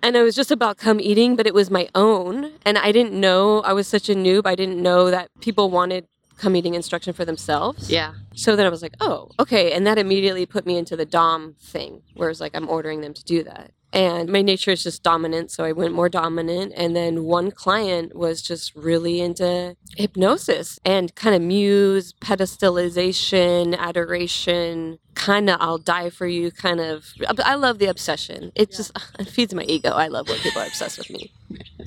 And 0.00 0.16
it 0.16 0.22
was 0.22 0.36
just 0.36 0.52
about 0.52 0.78
cum 0.78 1.00
eating, 1.00 1.34
but 1.36 1.46
it 1.46 1.52
was 1.52 1.70
my 1.70 1.88
own. 1.94 2.52
And 2.64 2.78
I 2.78 2.92
didn't 2.92 3.12
know, 3.20 3.60
I 3.62 3.72
was 3.72 3.86
such 3.88 4.08
a 4.08 4.14
noob, 4.14 4.46
I 4.46 4.54
didn't 4.54 4.80
know 4.80 5.10
that 5.10 5.28
people 5.40 5.70
wanted 5.70 6.06
cum 6.38 6.54
eating 6.56 6.74
instruction 6.74 7.12
for 7.12 7.24
themselves. 7.24 7.90
yeah. 7.90 8.14
So 8.34 8.54
then 8.54 8.64
I 8.64 8.68
was 8.70 8.80
like, 8.80 8.94
oh, 9.00 9.28
okay. 9.40 9.72
And 9.72 9.86
that 9.86 9.98
immediately 9.98 10.46
put 10.46 10.64
me 10.64 10.78
into 10.78 10.96
the 10.96 11.04
Dom 11.04 11.56
thing, 11.60 12.02
where 12.14 12.30
it's 12.30 12.40
like 12.40 12.54
I'm 12.54 12.68
ordering 12.68 13.00
them 13.00 13.12
to 13.12 13.24
do 13.24 13.42
that. 13.42 13.72
And 13.92 14.30
my 14.30 14.42
nature 14.42 14.70
is 14.70 14.82
just 14.82 15.02
dominant, 15.02 15.50
so 15.50 15.64
I 15.64 15.72
went 15.72 15.94
more 15.94 16.08
dominant. 16.08 16.72
And 16.76 16.94
then 16.94 17.24
one 17.24 17.50
client 17.50 18.14
was 18.14 18.42
just 18.42 18.74
really 18.74 19.20
into 19.20 19.76
hypnosis 19.96 20.78
and 20.84 21.14
kind 21.14 21.34
of 21.34 21.40
muse, 21.42 22.12
pedestalization, 22.20 23.76
adoration, 23.76 24.98
kind 25.14 25.48
of 25.50 25.56
I'll 25.60 25.78
die 25.78 26.10
for 26.10 26.26
you 26.26 26.50
kind 26.50 26.80
of. 26.80 27.06
I 27.44 27.54
love 27.54 27.78
the 27.78 27.86
obsession. 27.86 28.52
It 28.54 28.72
just 28.72 28.92
it 29.18 29.28
feeds 29.28 29.54
my 29.54 29.64
ego. 29.64 29.90
I 29.90 30.08
love 30.08 30.28
when 30.28 30.38
people 30.38 30.62
are 30.62 30.66
obsessed 30.66 30.98
with 30.98 31.10
me. 31.10 31.32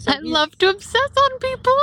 I 0.08 0.20
love 0.20 0.58
to 0.60 0.70
obsess 0.70 1.10
on 1.18 1.40
people. 1.40 1.78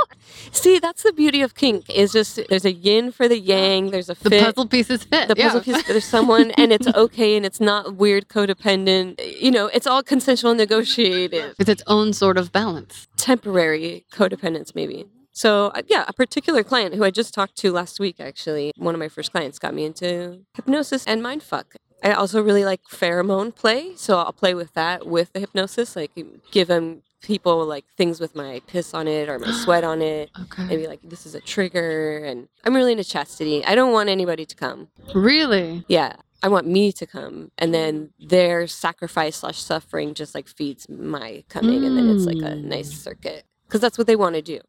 See, 0.51 0.79
that's 0.79 1.03
the 1.03 1.13
beauty 1.13 1.41
of 1.41 1.55
kink. 1.55 1.89
Is 1.89 2.11
just 2.11 2.39
there's 2.49 2.65
a 2.65 2.73
yin 2.73 3.11
for 3.11 3.27
the 3.27 3.37
yang. 3.39 3.91
There's 3.91 4.09
a 4.09 4.15
The 4.15 4.29
puzzle 4.29 4.67
pieces 4.67 5.03
fit. 5.03 5.27
the 5.29 5.35
yeah. 5.37 5.45
puzzle 5.47 5.61
piece 5.61 5.83
there's 5.87 6.05
someone 6.05 6.51
and 6.57 6.71
it's 6.73 6.87
okay 6.87 7.37
and 7.37 7.45
it's 7.45 7.59
not 7.61 7.95
weird 7.95 8.27
codependent 8.27 9.19
you 9.41 9.51
know 9.51 9.67
it's 9.67 9.87
all 9.87 10.03
consensual 10.03 10.51
and 10.51 10.57
negotiated 10.59 11.55
It's 11.59 11.69
its 11.69 11.83
own 11.87 12.13
sort 12.13 12.37
of 12.37 12.51
balance. 12.51 13.07
temporary 13.17 14.05
codependence 14.11 14.73
maybe 14.75 15.05
so 15.31 15.67
uh, 15.75 15.81
yeah 15.87 16.03
a 16.07 16.13
particular 16.13 16.63
client 16.63 16.95
who 16.95 17.03
i 17.03 17.11
just 17.11 17.33
talked 17.33 17.55
to 17.57 17.71
last 17.71 17.99
week 17.99 18.17
actually 18.19 18.71
one 18.77 18.93
of 18.95 18.99
my 18.99 19.07
first 19.07 19.31
clients 19.31 19.59
got 19.59 19.73
me 19.73 19.85
into 19.85 20.39
hypnosis 20.55 21.05
and 21.05 21.21
mindfuck 21.21 21.65
i 22.03 22.11
also 22.11 22.41
really 22.41 22.65
like 22.65 22.81
pheromone 22.89 23.53
play 23.53 23.95
so 23.95 24.17
i'll 24.17 24.33
play 24.33 24.53
with 24.53 24.73
that 24.73 25.05
with 25.07 25.31
the 25.33 25.39
hypnosis 25.39 25.95
like 25.95 26.11
give 26.51 26.67
them 26.67 27.01
people 27.21 27.65
like 27.65 27.85
things 27.97 28.19
with 28.19 28.35
my 28.35 28.61
piss 28.67 28.93
on 28.93 29.07
it 29.07 29.27
or 29.29 29.37
my 29.39 29.51
sweat 29.51 29.83
on 29.83 30.01
it 30.01 30.29
Okay. 30.43 30.65
maybe 30.65 30.87
like 30.87 30.99
this 31.03 31.25
is 31.25 31.35
a 31.35 31.41
trigger 31.41 32.23
and 32.25 32.47
i'm 32.65 32.73
really 32.75 32.91
into 32.93 33.03
chastity 33.03 33.63
i 33.65 33.75
don't 33.75 33.91
want 33.91 34.09
anybody 34.09 34.45
to 34.45 34.55
come 34.55 34.87
Really? 35.13 35.83
yeah 35.87 36.15
i 36.43 36.47
want 36.47 36.65
me 36.67 36.91
to 36.93 37.05
come 37.05 37.51
and 37.57 37.73
then 37.73 38.11
their 38.19 38.67
sacrifice 38.67 39.37
slash 39.37 39.59
suffering 39.61 40.13
just 40.13 40.33
like 40.33 40.47
feeds 40.47 40.87
my 40.89 41.43
coming 41.49 41.83
and 41.85 41.97
then 41.97 42.09
it's 42.09 42.25
like 42.25 42.37
a 42.37 42.55
Mm. 42.55 42.63
nice 42.65 42.91
circuit 42.91 43.43
because 43.67 43.81
that's 43.81 43.97
what 43.97 44.07
they 44.07 44.15
want 44.15 44.35
to 44.35 44.41
do 44.41 44.59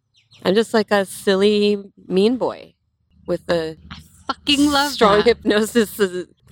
i'm 0.45 0.55
just 0.55 0.75
like 0.75 0.91
a 0.91 1.05
silly 1.05 1.79
mean 2.09 2.37
boy 2.37 2.75
with 3.27 3.49
a 3.51 3.77
Fucking 4.27 4.71
love 4.71 4.93
strong 4.93 5.17
that. 5.19 5.27
hypnosis 5.31 5.99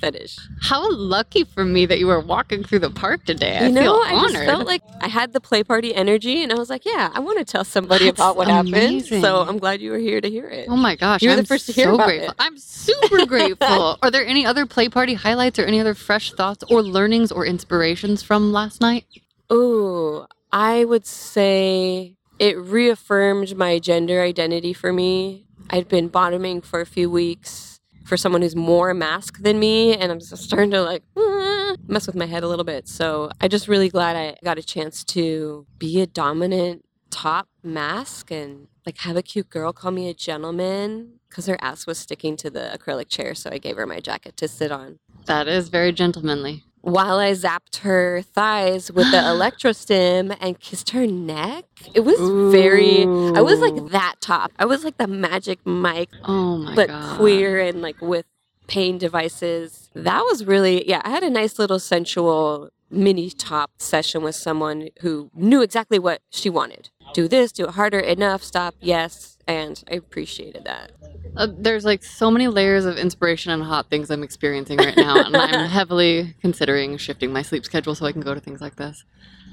fetish 0.00 0.37
How 0.62 0.90
lucky 0.93 1.45
for 1.45 1.64
me 1.64 1.87
that 1.87 1.99
you 1.99 2.07
were 2.07 2.21
walking 2.21 2.62
through 2.64 2.81
the 2.81 2.90
park 2.90 3.25
today. 3.25 3.59
I 3.59 3.67
you 3.67 3.73
know 3.73 3.83
feel 4.05 4.17
i 4.19 4.28
just 4.31 4.45
felt 4.45 4.67
like 4.67 4.83
i 5.00 5.09
had 5.09 5.33
the 5.33 5.40
play 5.40 5.62
party 5.64 5.95
energy 5.95 6.43
and 6.43 6.52
i 6.52 6.55
was 6.57 6.71
like 6.71 6.85
yeah 6.85 7.11
i 7.14 7.21
want 7.21 7.38
to 7.38 7.45
tell 7.45 7.64
somebody 7.64 8.05
That's 8.07 8.19
about 8.19 8.37
what 8.37 8.49
amazing. 8.49 9.21
happened 9.21 9.23
so 9.23 9.43
i'm 9.43 9.59
glad 9.59 9.81
you 9.81 9.90
were 9.90 9.99
here 9.99 10.21
to 10.21 10.28
hear 10.31 10.49
it 10.49 10.67
Oh 10.71 10.76
my 10.76 10.97
gosh, 10.97 11.23
You 11.23 11.31
were 11.31 11.37
the 11.37 11.40
I'm 11.43 11.47
first 11.47 11.67
to 11.67 11.73
hear 11.73 11.87
so 11.87 11.95
about 11.95 12.07
grateful. 12.07 12.31
it. 12.31 12.37
I'm 12.38 12.57
super 12.59 13.25
grateful. 13.35 13.99
Are 14.02 14.11
there 14.11 14.26
any 14.26 14.45
other 14.45 14.67
play 14.67 14.88
party 14.88 15.14
highlights 15.14 15.59
or 15.59 15.64
any 15.64 15.81
other 15.81 15.95
fresh 15.95 16.33
thoughts 16.33 16.62
or 16.71 16.83
learnings 16.83 17.33
or 17.33 17.47
inspirations 17.47 18.23
from 18.23 18.52
last 18.52 18.81
night? 18.81 19.05
Oh, 19.50 20.26
I 20.52 20.85
would 20.85 21.07
say 21.07 22.17
it 22.38 22.57
reaffirmed 22.59 23.57
my 23.57 23.78
gender 23.78 24.21
identity 24.23 24.73
for 24.73 24.93
me. 24.93 25.47
I'd 25.71 25.88
been 25.88 26.09
bottoming 26.09 26.61
for 26.61 26.81
a 26.81 26.87
few 26.87 27.11
weeks 27.11 27.77
for 28.09 28.17
someone 28.17 28.43
who's 28.43 28.57
more 28.57 28.93
mask 28.95 29.38
than 29.38 29.59
me, 29.59 29.97
and 29.97 30.11
I'm 30.11 30.19
just 30.19 30.37
starting 30.43 30.71
to 30.73 30.83
like 30.83 31.03
eh, 31.17 31.77
mess 31.87 32.07
with 32.07 32.17
my 32.17 32.27
head 32.27 32.43
a 32.43 32.49
little 32.49 32.65
bit. 32.65 32.88
So 32.88 33.31
I 33.41 33.49
just 33.49 33.69
really 33.69 33.88
glad 33.88 34.17
I 34.17 34.37
got 34.43 34.59
a 34.59 34.62
chance 34.62 35.05
to 35.05 35.67
be 35.79 36.00
a 36.00 36.07
dominant 36.07 36.85
top 37.11 37.49
mask 37.62 38.31
and 38.31 38.69
like 38.85 38.99
have 38.99 39.17
a 39.17 39.23
cute 39.23 39.49
girl 39.50 39.73
call 39.73 39.91
me 39.91 40.09
a 40.09 40.15
gentleman 40.15 41.15
because 41.29 41.47
her 41.47 41.59
ass 41.61 41.87
was 41.87 41.99
sticking 41.99 42.37
to 42.38 42.50
the 42.50 42.71
acrylic 42.75 43.09
chair, 43.09 43.35
so 43.35 43.50
I 43.53 43.59
gave 43.59 43.77
her 43.77 43.87
my 43.87 44.00
jacket 44.00 44.37
to 44.38 44.49
sit 44.49 44.73
on 44.73 44.99
That 45.27 45.47
is 45.47 45.69
very 45.69 45.93
gentlemanly. 45.93 46.65
While 46.92 47.18
I 47.18 47.33
zapped 47.33 47.78
her 47.78 48.23
thighs 48.23 48.90
with 48.90 49.11
the 49.11 49.18
electrostim 49.35 50.37
and 50.40 50.59
kissed 50.59 50.90
her 50.90 51.07
neck. 51.07 51.64
It 51.95 52.00
was 52.00 52.18
very, 52.52 53.02
I 53.02 53.40
was 53.40 53.61
like 53.61 53.90
that 53.92 54.16
top. 54.21 54.52
I 54.59 54.64
was 54.64 54.85
like 54.85 54.97
the 54.97 55.07
Magic 55.07 55.59
Mike. 55.64 56.11
Oh 56.25 56.59
my 56.59 56.75
but 56.75 56.88
god. 56.88 57.16
queer 57.18 57.61
and 57.61 57.83
like 57.83 58.00
with 58.00 58.26
pain 58.66 58.99
devices. 58.99 59.90
That 59.95 60.23
was 60.23 60.45
really, 60.45 60.88
yeah, 60.88 61.00
I 61.04 61.11
had 61.11 61.23
a 61.23 61.30
nice 61.30 61.59
little 61.59 61.78
sensual 61.78 62.71
mini 62.90 63.30
top 63.30 63.71
session 63.78 64.23
with 64.23 64.35
someone 64.35 64.88
who 65.00 65.30
knew 65.35 65.62
exactly 65.62 65.99
what 65.99 66.21
she 66.30 66.50
wanted. 66.50 66.90
Do 67.14 67.28
this, 67.28 67.52
do 67.52 67.64
it 67.66 67.71
harder, 67.71 67.99
enough, 67.99 68.42
stop, 68.42 68.75
yes. 68.80 69.38
And 69.47 69.83
I 69.90 69.95
appreciated 69.95 70.64
that. 70.64 70.92
Uh, 71.37 71.49
there's 71.50 71.85
like 71.85 72.04
so 72.04 72.30
many 72.30 72.49
layers 72.49 72.85
of 72.85 72.96
inspiration 72.96 73.53
and 73.53 73.62
hot 73.62 73.88
things 73.88 74.11
I'm 74.11 74.22
experiencing 74.22 74.79
right 74.79 74.96
now, 74.96 75.24
and 75.24 75.37
I'm 75.37 75.68
heavily 75.70 76.35
considering 76.40 76.96
shifting 76.96 77.33
my 77.33 77.42
sleep 77.42 77.64
schedule 77.64 77.94
so 77.94 78.07
I 78.07 78.12
can 78.12 78.20
go 78.20 78.35
to 78.35 78.40
things 78.40 78.61
like 78.61 78.77
this. 78.77 79.05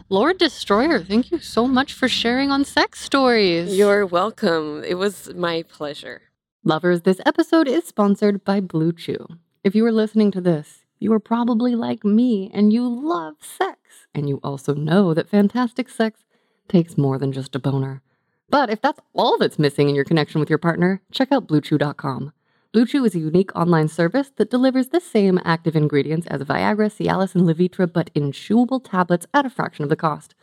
Lorde 0.10 0.38
Destroyer, 0.38 1.00
thank 1.00 1.32
you 1.32 1.40
so 1.40 1.68
much 1.68 1.94
for 1.94 2.08
sharing 2.08 2.52
on 2.52 2.64
sex 2.64 3.02
stories. 3.02 3.76
You're 3.76 4.06
welcome. 4.06 4.84
It 4.84 4.96
was 4.96 5.34
my 5.34 5.64
pleasure. 5.64 6.22
Lovers, 6.64 7.02
this 7.02 7.20
episode 7.26 7.68
is 7.68 7.86
sponsored 7.86 8.44
by 8.44 8.60
Blue 8.60 8.92
Chew. 8.92 9.28
If 9.64 9.74
you 9.74 9.86
are 9.86 9.92
listening 9.92 10.32
to 10.32 10.42
this, 10.42 10.85
you 11.00 11.12
are 11.14 11.20
probably 11.20 11.76
like 11.76 12.04
me 12.04 12.50
and 12.54 12.72
you 12.72 12.88
love 12.88 13.36
sex. 13.42 14.08
And 14.14 14.30
you 14.30 14.40
also 14.44 14.74
know 14.74 15.14
that 15.14 15.30
fantastic 15.30 15.90
sex 15.90 16.24
takes 16.68 16.98
more 16.98 17.18
than 17.18 17.32
just 17.32 17.56
a 17.56 17.60
boner. 17.60 18.02
But 18.50 18.70
if 18.70 18.82
that's 18.82 19.00
all 19.14 19.38
that's 19.38 19.60
missing 19.60 19.90
in 19.90 19.96
your 19.96 20.06
connection 20.06 20.40
with 20.40 20.50
your 20.50 20.60
partner, 20.60 21.02
check 21.12 21.32
out 21.32 21.48
BlueChew.com. 21.48 22.32
BlueChew 22.74 23.06
is 23.06 23.16
a 23.16 23.20
unique 23.20 23.56
online 23.56 23.88
service 23.88 24.32
that 24.36 24.50
delivers 24.50 24.90
the 24.90 25.00
same 25.00 25.40
active 25.46 25.76
ingredients 25.76 26.28
as 26.28 26.42
Viagra, 26.42 26.90
Cialis, 26.92 27.34
and 27.34 27.48
Levitra, 27.48 27.92
but 27.92 28.12
in 28.14 28.32
chewable 28.32 28.84
tablets 28.84 29.26
at 29.34 29.46
a 29.46 29.50
fraction 29.50 29.84
of 29.84 29.90
the 29.90 29.96
cost. 29.96 30.36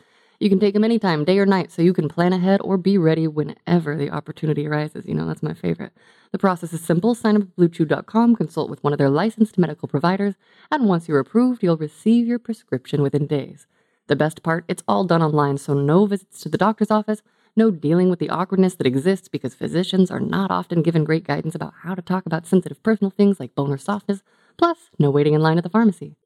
You 0.42 0.48
can 0.48 0.58
take 0.58 0.74
them 0.74 0.82
anytime, 0.82 1.24
day 1.24 1.38
or 1.38 1.46
night, 1.46 1.70
so 1.70 1.82
you 1.82 1.92
can 1.92 2.08
plan 2.08 2.32
ahead 2.32 2.60
or 2.64 2.76
be 2.76 2.98
ready 2.98 3.28
whenever 3.28 3.96
the 3.96 4.10
opportunity 4.10 4.66
arises. 4.66 5.06
You 5.06 5.14
know, 5.14 5.24
that's 5.24 5.40
my 5.40 5.54
favorite. 5.54 5.92
The 6.32 6.38
process 6.38 6.72
is 6.72 6.80
simple. 6.80 7.14
Sign 7.14 7.36
up 7.36 7.42
at 7.42 7.54
bluechew.com, 7.54 8.34
consult 8.34 8.68
with 8.68 8.82
one 8.82 8.92
of 8.92 8.98
their 8.98 9.08
licensed 9.08 9.56
medical 9.56 9.86
providers, 9.86 10.34
and 10.68 10.88
once 10.88 11.06
you're 11.06 11.20
approved, 11.20 11.62
you'll 11.62 11.76
receive 11.76 12.26
your 12.26 12.40
prescription 12.40 13.02
within 13.02 13.28
days. 13.28 13.68
The 14.08 14.16
best 14.16 14.42
part, 14.42 14.64
it's 14.66 14.82
all 14.88 15.04
done 15.04 15.22
online, 15.22 15.58
so 15.58 15.74
no 15.74 16.06
visits 16.06 16.40
to 16.40 16.48
the 16.48 16.58
doctor's 16.58 16.90
office, 16.90 17.22
no 17.54 17.70
dealing 17.70 18.10
with 18.10 18.18
the 18.18 18.30
awkwardness 18.30 18.74
that 18.74 18.86
exists 18.88 19.28
because 19.28 19.54
physicians 19.54 20.10
are 20.10 20.18
not 20.18 20.50
often 20.50 20.82
given 20.82 21.04
great 21.04 21.22
guidance 21.22 21.54
about 21.54 21.74
how 21.82 21.94
to 21.94 22.02
talk 22.02 22.26
about 22.26 22.48
sensitive 22.48 22.82
personal 22.82 23.12
things 23.12 23.38
like 23.38 23.54
bone 23.54 23.70
or 23.70 23.78
softness, 23.78 24.24
plus 24.56 24.90
no 24.98 25.08
waiting 25.08 25.34
in 25.34 25.40
line 25.40 25.56
at 25.56 25.62
the 25.62 25.70
pharmacy. 25.70 26.16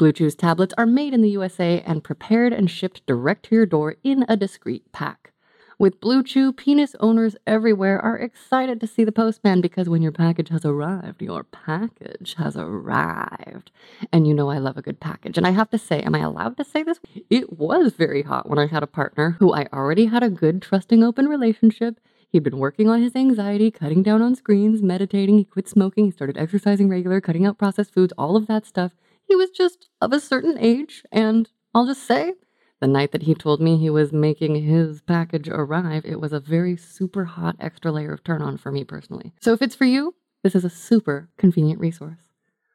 Blue 0.00 0.12
Chew's 0.12 0.34
tablets 0.34 0.72
are 0.78 0.86
made 0.86 1.12
in 1.12 1.20
the 1.20 1.28
USA 1.28 1.82
and 1.84 2.02
prepared 2.02 2.54
and 2.54 2.70
shipped 2.70 3.04
direct 3.04 3.44
to 3.44 3.54
your 3.54 3.66
door 3.66 3.96
in 4.02 4.24
a 4.30 4.34
discreet 4.34 4.90
pack. 4.92 5.34
With 5.78 6.00
Blue 6.00 6.22
Chew, 6.22 6.54
penis 6.54 6.96
owners 7.00 7.36
everywhere 7.46 8.00
are 8.00 8.16
excited 8.16 8.80
to 8.80 8.86
see 8.86 9.04
the 9.04 9.12
postman 9.12 9.60
because 9.60 9.90
when 9.90 10.00
your 10.00 10.10
package 10.10 10.48
has 10.48 10.64
arrived, 10.64 11.20
your 11.20 11.44
package 11.44 12.36
has 12.38 12.56
arrived. 12.56 13.70
And 14.10 14.26
you 14.26 14.32
know 14.32 14.48
I 14.48 14.56
love 14.56 14.78
a 14.78 14.82
good 14.82 15.00
package. 15.00 15.36
And 15.36 15.46
I 15.46 15.50
have 15.50 15.68
to 15.68 15.76
say, 15.76 16.00
am 16.00 16.14
I 16.14 16.20
allowed 16.20 16.56
to 16.56 16.64
say 16.64 16.82
this? 16.82 16.98
It 17.28 17.58
was 17.58 17.92
very 17.92 18.22
hot 18.22 18.48
when 18.48 18.58
I 18.58 18.68
had 18.68 18.82
a 18.82 18.86
partner 18.86 19.36
who 19.38 19.52
I 19.52 19.66
already 19.70 20.06
had 20.06 20.22
a 20.22 20.30
good, 20.30 20.62
trusting, 20.62 21.04
open 21.04 21.28
relationship. 21.28 22.00
He'd 22.30 22.42
been 22.42 22.56
working 22.56 22.88
on 22.88 23.02
his 23.02 23.14
anxiety, 23.14 23.70
cutting 23.70 24.02
down 24.02 24.22
on 24.22 24.34
screens, 24.34 24.80
meditating, 24.80 25.36
he 25.36 25.44
quit 25.44 25.68
smoking, 25.68 26.06
he 26.06 26.10
started 26.10 26.38
exercising 26.38 26.88
regular, 26.88 27.20
cutting 27.20 27.44
out 27.44 27.58
processed 27.58 27.92
foods, 27.92 28.14
all 28.16 28.34
of 28.34 28.46
that 28.46 28.64
stuff. 28.64 28.92
He 29.30 29.36
was 29.36 29.50
just 29.50 29.88
of 30.00 30.12
a 30.12 30.18
certain 30.18 30.58
age, 30.58 31.04
and 31.12 31.48
I'll 31.72 31.86
just 31.86 32.02
say, 32.02 32.34
the 32.80 32.88
night 32.88 33.12
that 33.12 33.22
he 33.22 33.34
told 33.36 33.60
me 33.60 33.76
he 33.76 33.88
was 33.88 34.12
making 34.12 34.56
his 34.56 35.02
package 35.02 35.48
arrive, 35.48 36.04
it 36.04 36.20
was 36.20 36.32
a 36.32 36.40
very 36.40 36.76
super 36.76 37.26
hot 37.26 37.54
extra 37.60 37.92
layer 37.92 38.12
of 38.12 38.24
turn 38.24 38.42
on 38.42 38.56
for 38.56 38.72
me 38.72 38.82
personally. 38.82 39.32
So 39.40 39.52
if 39.52 39.62
it's 39.62 39.76
for 39.76 39.84
you, 39.84 40.16
this 40.42 40.56
is 40.56 40.64
a 40.64 40.68
super 40.68 41.28
convenient 41.38 41.78
resource. 41.78 42.32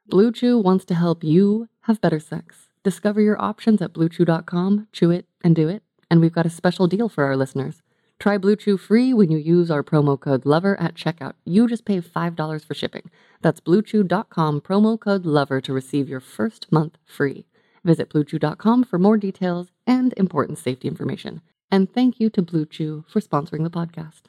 Blue 0.07 0.31
Chew 0.31 0.57
wants 0.57 0.85
to 0.85 0.95
help 0.95 1.25
you 1.25 1.67
have 1.81 1.99
better 1.99 2.21
sex. 2.21 2.69
Discover 2.85 3.19
your 3.19 3.41
options 3.41 3.81
at 3.81 3.91
bluechew.com, 3.91 4.87
chew 4.93 5.11
it 5.11 5.25
and 5.43 5.57
do 5.57 5.67
it. 5.67 5.83
And 6.09 6.21
we've 6.21 6.31
got 6.31 6.45
a 6.45 6.49
special 6.49 6.87
deal 6.87 7.09
for 7.09 7.25
our 7.25 7.35
listeners. 7.35 7.81
Try 8.19 8.37
Blue 8.37 8.55
Chew 8.55 8.77
free 8.77 9.13
when 9.13 9.29
you 9.29 9.37
use 9.37 9.69
our 9.69 9.83
promo 9.83 10.19
code 10.19 10.45
LOVER 10.45 10.79
at 10.79 10.95
checkout. 10.95 11.33
You 11.43 11.67
just 11.67 11.85
pay 11.85 11.99
$5 11.99 12.65
for 12.65 12.73
shipping. 12.73 13.09
That's 13.41 13.59
bluechew.com, 13.59 14.61
promo 14.61 14.99
code 14.99 15.25
LOVER 15.25 15.61
to 15.61 15.73
receive 15.73 16.07
your 16.07 16.21
first 16.21 16.71
month 16.71 16.97
free. 17.05 17.45
Visit 17.83 18.09
bluechew.com 18.09 18.85
for 18.85 18.97
more 18.97 19.17
details 19.17 19.67
and 19.85 20.13
important 20.17 20.57
safety 20.57 20.87
information. 20.87 21.41
And 21.71 21.91
thank 21.91 22.19
you 22.19 22.29
to 22.31 22.41
Blue 22.41 22.65
Chew 22.65 23.05
for 23.07 23.19
sponsoring 23.19 23.63
the 23.63 23.69
podcast. 23.69 24.23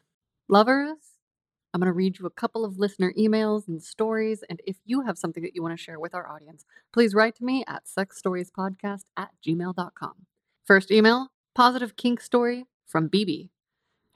Lovers, 0.48 1.16
I'm 1.72 1.80
going 1.80 1.86
to 1.86 1.92
read 1.92 2.18
you 2.18 2.26
a 2.26 2.30
couple 2.30 2.64
of 2.64 2.78
listener 2.78 3.12
emails 3.18 3.68
and 3.68 3.82
stories. 3.82 4.42
And 4.48 4.60
if 4.66 4.76
you 4.84 5.02
have 5.02 5.16
something 5.16 5.42
that 5.42 5.54
you 5.54 5.62
want 5.62 5.76
to 5.76 5.82
share 5.82 6.00
with 6.00 6.14
our 6.14 6.28
audience, 6.28 6.64
please 6.92 7.14
write 7.14 7.36
to 7.36 7.44
me 7.44 7.64
at 7.68 7.84
sexstoriespodcast 7.86 9.04
at 9.16 9.30
gmail.com. 9.46 10.14
First 10.64 10.90
email 10.90 11.28
Positive 11.54 11.96
Kink 11.96 12.20
Story 12.20 12.66
from 12.86 13.08
BB. 13.08 13.50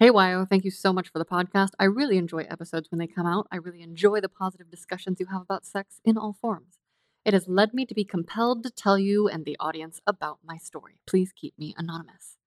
Hey, 0.00 0.08
Wyoh, 0.08 0.48
thank 0.48 0.64
you 0.64 0.70
so 0.70 0.94
much 0.94 1.10
for 1.10 1.18
the 1.18 1.26
podcast. 1.26 1.72
I 1.78 1.84
really 1.84 2.16
enjoy 2.16 2.44
episodes 2.44 2.90
when 2.90 2.98
they 2.98 3.06
come 3.06 3.26
out. 3.26 3.46
I 3.52 3.56
really 3.56 3.82
enjoy 3.82 4.22
the 4.22 4.30
positive 4.30 4.70
discussions 4.70 5.20
you 5.20 5.26
have 5.26 5.42
about 5.42 5.66
sex 5.66 6.00
in 6.06 6.16
all 6.16 6.32
forms. 6.40 6.78
It 7.26 7.34
has 7.34 7.48
led 7.48 7.74
me 7.74 7.84
to 7.84 7.92
be 7.94 8.06
compelled 8.06 8.62
to 8.62 8.70
tell 8.70 8.98
you 8.98 9.28
and 9.28 9.44
the 9.44 9.58
audience 9.60 10.00
about 10.06 10.38
my 10.42 10.56
story. 10.56 11.00
Please 11.06 11.34
keep 11.36 11.52
me 11.58 11.74
anonymous. 11.76 12.38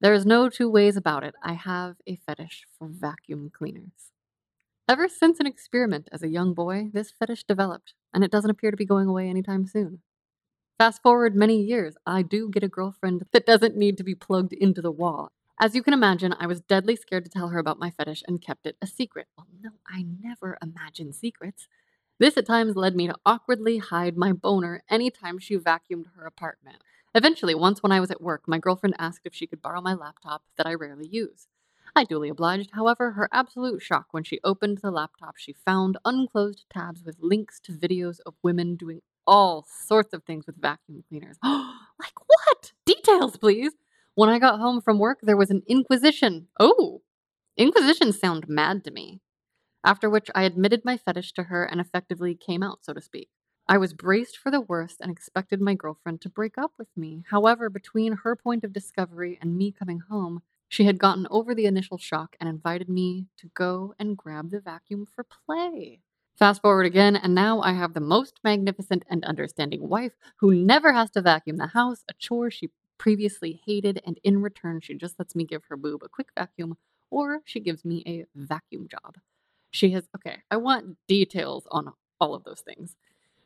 There 0.00 0.12
is 0.12 0.26
no 0.26 0.48
two 0.48 0.68
ways 0.68 0.96
about 0.96 1.22
it. 1.22 1.36
I 1.40 1.52
have 1.52 1.98
a 2.04 2.16
fetish 2.16 2.64
for 2.76 2.88
vacuum 2.88 3.52
cleaners. 3.56 4.10
Ever 4.88 5.08
since 5.08 5.38
an 5.38 5.46
experiment 5.46 6.08
as 6.10 6.24
a 6.24 6.28
young 6.28 6.52
boy, 6.52 6.90
this 6.92 7.12
fetish 7.12 7.44
developed, 7.44 7.94
and 8.12 8.24
it 8.24 8.32
doesn't 8.32 8.50
appear 8.50 8.72
to 8.72 8.76
be 8.76 8.84
going 8.84 9.06
away 9.06 9.28
anytime 9.28 9.68
soon. 9.68 10.00
Fast 10.80 11.00
forward 11.00 11.36
many 11.36 11.62
years, 11.62 11.94
I 12.04 12.22
do 12.22 12.50
get 12.50 12.64
a 12.64 12.68
girlfriend 12.68 13.26
that 13.30 13.46
doesn't 13.46 13.76
need 13.76 13.96
to 13.98 14.02
be 14.02 14.16
plugged 14.16 14.52
into 14.52 14.82
the 14.82 14.90
wall. 14.90 15.30
As 15.62 15.76
you 15.76 15.82
can 15.84 15.94
imagine, 15.94 16.34
I 16.40 16.48
was 16.48 16.60
deadly 16.60 16.96
scared 16.96 17.22
to 17.22 17.30
tell 17.30 17.50
her 17.50 17.60
about 17.60 17.78
my 17.78 17.88
fetish 17.88 18.24
and 18.26 18.42
kept 18.42 18.66
it 18.66 18.76
a 18.82 18.86
secret. 18.88 19.28
Well, 19.38 19.46
no, 19.62 19.70
I 19.86 20.04
never 20.20 20.58
imagine 20.60 21.12
secrets. 21.12 21.68
This 22.18 22.36
at 22.36 22.46
times 22.48 22.74
led 22.74 22.96
me 22.96 23.06
to 23.06 23.14
awkwardly 23.24 23.78
hide 23.78 24.16
my 24.16 24.32
boner 24.32 24.82
anytime 24.90 25.38
she 25.38 25.56
vacuumed 25.56 26.06
her 26.16 26.26
apartment. 26.26 26.78
Eventually, 27.14 27.54
once 27.54 27.80
when 27.80 27.92
I 27.92 28.00
was 28.00 28.10
at 28.10 28.20
work, 28.20 28.42
my 28.48 28.58
girlfriend 28.58 28.96
asked 28.98 29.20
if 29.24 29.36
she 29.36 29.46
could 29.46 29.62
borrow 29.62 29.80
my 29.80 29.94
laptop 29.94 30.42
that 30.56 30.66
I 30.66 30.74
rarely 30.74 31.06
use. 31.06 31.46
I 31.94 32.02
duly 32.02 32.28
obliged, 32.28 32.70
however, 32.72 33.12
her 33.12 33.28
absolute 33.30 33.82
shock 33.82 34.06
when 34.10 34.24
she 34.24 34.40
opened 34.42 34.78
the 34.78 34.90
laptop, 34.90 35.36
she 35.36 35.52
found 35.52 35.96
unclosed 36.04 36.64
tabs 36.74 37.04
with 37.04 37.18
links 37.20 37.60
to 37.60 37.72
videos 37.72 38.18
of 38.26 38.34
women 38.42 38.74
doing 38.74 39.00
all 39.28 39.64
sorts 39.68 40.12
of 40.12 40.24
things 40.24 40.44
with 40.44 40.60
vacuum 40.60 41.04
cleaners. 41.08 41.36
like 41.44 42.18
what? 42.26 42.72
Details, 42.84 43.36
please. 43.36 43.70
When 44.14 44.28
I 44.28 44.38
got 44.38 44.58
home 44.60 44.80
from 44.80 44.98
work, 44.98 45.20
there 45.22 45.36
was 45.36 45.50
an 45.50 45.62
inquisition. 45.66 46.48
Oh, 46.60 47.02
inquisitions 47.56 48.18
sound 48.18 48.48
mad 48.48 48.84
to 48.84 48.90
me. 48.90 49.20
After 49.84 50.10
which 50.10 50.30
I 50.34 50.44
admitted 50.44 50.84
my 50.84 50.96
fetish 50.96 51.32
to 51.34 51.44
her 51.44 51.64
and 51.64 51.80
effectively 51.80 52.34
came 52.34 52.62
out, 52.62 52.84
so 52.84 52.92
to 52.92 53.00
speak. 53.00 53.30
I 53.68 53.78
was 53.78 53.94
braced 53.94 54.36
for 54.36 54.50
the 54.50 54.60
worst 54.60 55.00
and 55.00 55.10
expected 55.10 55.60
my 55.60 55.74
girlfriend 55.74 56.20
to 56.22 56.28
break 56.28 56.58
up 56.58 56.72
with 56.78 56.88
me. 56.96 57.24
However, 57.30 57.70
between 57.70 58.14
her 58.24 58.36
point 58.36 58.64
of 58.64 58.72
discovery 58.72 59.38
and 59.40 59.56
me 59.56 59.72
coming 59.72 60.00
home, 60.00 60.42
she 60.68 60.84
had 60.84 60.98
gotten 60.98 61.26
over 61.30 61.54
the 61.54 61.66
initial 61.66 61.98
shock 61.98 62.36
and 62.40 62.48
invited 62.48 62.88
me 62.88 63.28
to 63.38 63.48
go 63.54 63.94
and 63.98 64.16
grab 64.16 64.50
the 64.50 64.60
vacuum 64.60 65.06
for 65.06 65.24
play. 65.24 66.00
Fast 66.38 66.62
forward 66.62 66.86
again, 66.86 67.16
and 67.16 67.34
now 67.34 67.60
I 67.60 67.72
have 67.72 67.94
the 67.94 68.00
most 68.00 68.40
magnificent 68.44 69.04
and 69.08 69.24
understanding 69.24 69.88
wife 69.88 70.12
who 70.38 70.54
never 70.54 70.92
has 70.92 71.10
to 71.12 71.22
vacuum 71.22 71.56
the 71.58 71.68
house, 71.68 72.04
a 72.10 72.14
chore 72.14 72.50
she 72.50 72.70
previously 73.02 73.60
hated, 73.66 74.00
and 74.06 74.20
in 74.22 74.40
return, 74.40 74.80
she 74.80 74.94
just 74.94 75.18
lets 75.18 75.34
me 75.34 75.44
give 75.44 75.64
her 75.64 75.76
boob 75.76 76.04
a 76.04 76.08
quick 76.08 76.28
vacuum, 76.38 76.76
or 77.10 77.40
she 77.44 77.58
gives 77.58 77.84
me 77.84 78.04
a 78.06 78.24
vacuum 78.36 78.86
job. 78.88 79.16
She 79.72 79.90
has, 79.90 80.04
okay, 80.14 80.36
I 80.52 80.58
want 80.58 80.98
details 81.08 81.66
on 81.72 81.92
all 82.20 82.32
of 82.32 82.44
those 82.44 82.60
things. 82.60 82.94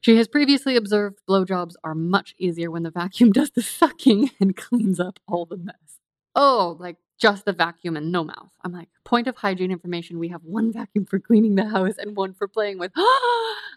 She 0.03 0.19
has 0.19 0.29
previously 0.29 0.77
observed 0.77 1.21
blowjobs 1.27 1.73
are 1.83 1.95
much 1.95 2.35
easier 2.37 2.71
when 2.71 2.83
the 2.83 2.90
vacuum 2.90 3.33
does 3.33 3.51
the 3.51 3.62
sucking 3.62 4.31
and 4.38 4.55
cleans 4.55 5.01
up 5.01 5.21
all 5.27 5.47
the 5.47 5.57
mess. 5.57 6.01
Oh, 6.35 6.77
like 6.79 6.99
just 7.18 7.44
the 7.44 7.52
vacuum 7.52 7.96
and 7.96 8.12
no 8.12 8.24
mouth. 8.24 8.50
I'm 8.62 8.72
like, 8.72 8.88
point 9.05 9.26
of 9.26 9.37
hygiene 9.37 9.70
information. 9.70 10.18
We 10.18 10.29
have 10.29 10.44
one 10.44 10.72
vacuum 10.72 11.07
for 11.07 11.18
cleaning 11.18 11.55
the 11.55 11.68
house 11.68 11.94
and 11.98 12.16
one 12.16 12.35
for 12.35 12.48
playing 12.48 12.79
with. 12.79 12.92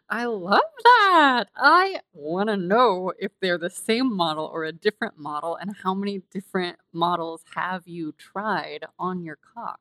I 0.10 0.26
love 0.26 0.62
that. 0.84 1.46
I 1.56 2.02
want 2.14 2.50
to 2.50 2.58
know 2.58 3.14
if 3.20 3.32
they're 3.42 3.58
the 3.58 3.70
same 3.70 4.14
model 4.16 4.50
or 4.52 4.64
a 4.64 4.72
different 4.72 5.18
model 5.18 5.56
and 5.56 5.76
how 5.84 5.94
many 5.94 6.24
different 6.32 6.78
models 6.92 7.44
have 7.56 7.84
you 7.88 8.14
tried 8.14 8.86
on 8.98 9.24
your 9.24 9.38
cock. 9.56 9.80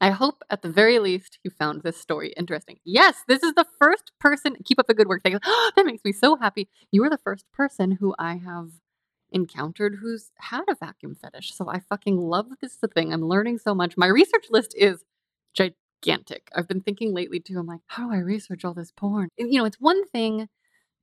I 0.00 0.10
hope 0.10 0.42
at 0.50 0.62
the 0.62 0.70
very 0.70 0.98
least 0.98 1.38
you 1.42 1.50
found 1.50 1.82
this 1.82 1.96
story 1.96 2.34
interesting. 2.36 2.78
Yes, 2.84 3.24
this 3.26 3.42
is 3.42 3.54
the 3.54 3.66
first 3.80 4.12
person. 4.20 4.56
Keep 4.64 4.78
up 4.78 4.86
the 4.86 4.94
good 4.94 5.08
work. 5.08 5.22
that 5.24 5.86
makes 5.86 6.04
me 6.04 6.12
so 6.12 6.36
happy. 6.36 6.68
You 6.92 7.02
are 7.04 7.10
the 7.10 7.18
first 7.18 7.50
person 7.52 7.92
who 7.92 8.14
I 8.18 8.36
have 8.36 8.70
encountered 9.34 9.96
who's 10.00 10.30
had 10.38 10.62
a 10.68 10.76
vacuum 10.76 11.14
fetish. 11.14 11.54
So 11.54 11.68
I 11.68 11.80
fucking 11.80 12.16
love 12.16 12.46
this 12.62 12.78
thing. 12.94 13.12
I'm 13.12 13.28
learning 13.28 13.58
so 13.58 13.74
much. 13.74 13.96
My 13.96 14.06
research 14.06 14.46
list 14.48 14.74
is 14.78 15.04
gigantic. 15.52 16.48
I've 16.54 16.68
been 16.68 16.80
thinking 16.80 17.12
lately 17.12 17.40
too. 17.40 17.58
I'm 17.58 17.66
like, 17.66 17.80
how 17.88 18.06
do 18.06 18.14
I 18.14 18.18
research 18.18 18.64
all 18.64 18.74
this 18.74 18.92
porn? 18.92 19.28
You 19.36 19.58
know, 19.58 19.64
it's 19.64 19.80
one 19.80 20.06
thing 20.06 20.48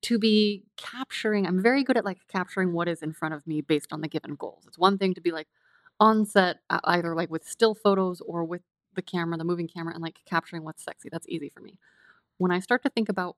to 0.03 0.17
be 0.17 0.63
capturing. 0.77 1.45
I'm 1.45 1.61
very 1.61 1.83
good 1.83 1.97
at 1.97 2.05
like 2.05 2.19
capturing 2.27 2.73
what 2.73 2.87
is 2.87 3.03
in 3.03 3.13
front 3.13 3.35
of 3.35 3.45
me 3.45 3.61
based 3.61 3.91
on 3.91 4.01
the 4.01 4.07
given 4.07 4.35
goals. 4.35 4.63
It's 4.65 4.79
one 4.79 4.97
thing 4.97 5.13
to 5.13 5.21
be 5.21 5.31
like 5.31 5.47
on 5.99 6.25
set, 6.25 6.59
uh, 6.69 6.79
either 6.85 7.13
like 7.13 7.29
with 7.29 7.47
still 7.47 7.75
photos 7.75 8.21
or 8.21 8.45
with 8.45 8.61
the 8.95 9.01
camera, 9.01 9.37
the 9.37 9.43
moving 9.43 9.67
camera, 9.67 9.93
and 9.93 10.01
like 10.01 10.19
capturing 10.25 10.63
what's 10.63 10.83
sexy. 10.83 11.09
That's 11.11 11.27
easy 11.29 11.49
for 11.49 11.61
me. 11.61 11.77
When 12.37 12.51
I 12.51 12.59
start 12.59 12.81
to 12.83 12.89
think 12.89 13.09
about 13.09 13.35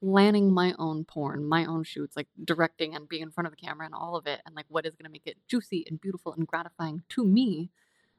planning 0.00 0.52
my 0.52 0.74
own 0.78 1.04
porn, 1.04 1.44
my 1.44 1.64
own 1.64 1.84
shoots, 1.84 2.16
like 2.16 2.28
directing 2.44 2.94
and 2.94 3.08
being 3.08 3.22
in 3.22 3.30
front 3.30 3.46
of 3.46 3.52
the 3.52 3.56
camera 3.56 3.86
and 3.86 3.94
all 3.94 4.16
of 4.16 4.26
it, 4.26 4.40
and 4.46 4.54
like 4.54 4.66
what 4.68 4.86
is 4.86 4.94
going 4.94 5.04
to 5.04 5.12
make 5.12 5.26
it 5.26 5.36
juicy 5.48 5.84
and 5.88 6.00
beautiful 6.00 6.32
and 6.32 6.46
gratifying 6.46 7.02
to 7.10 7.24
me, 7.24 7.70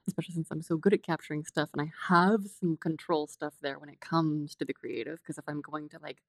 especially 0.08 0.36
since 0.36 0.50
I'm 0.52 0.62
so 0.62 0.78
good 0.78 0.94
at 0.94 1.04
capturing 1.04 1.44
stuff 1.44 1.70
and 1.74 1.82
I 1.82 1.92
have 2.08 2.48
some 2.48 2.78
control 2.78 3.28
stuff 3.28 3.54
there 3.62 3.80
when 3.80 3.90
it 3.90 4.00
comes 4.00 4.56
to 4.56 4.66
the 4.66 4.74
creative. 4.74 5.20
Because 5.22 5.38
if 5.38 5.44
I'm 5.48 5.62
going 5.62 5.90
to 5.90 6.00
like 6.02 6.22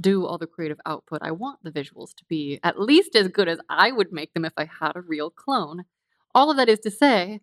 do 0.00 0.26
all 0.26 0.38
the 0.38 0.46
creative 0.46 0.80
output, 0.86 1.20
I 1.22 1.30
want 1.30 1.62
the 1.62 1.70
visuals 1.70 2.14
to 2.14 2.24
be 2.24 2.58
at 2.62 2.80
least 2.80 3.14
as 3.14 3.28
good 3.28 3.48
as 3.48 3.58
I 3.68 3.92
would 3.92 4.12
make 4.12 4.34
them 4.34 4.44
if 4.44 4.54
I 4.56 4.64
had 4.64 4.96
a 4.96 5.00
real 5.00 5.30
clone. 5.30 5.84
All 6.34 6.50
of 6.50 6.56
that 6.56 6.68
is 6.68 6.80
to 6.80 6.90
say, 6.90 7.40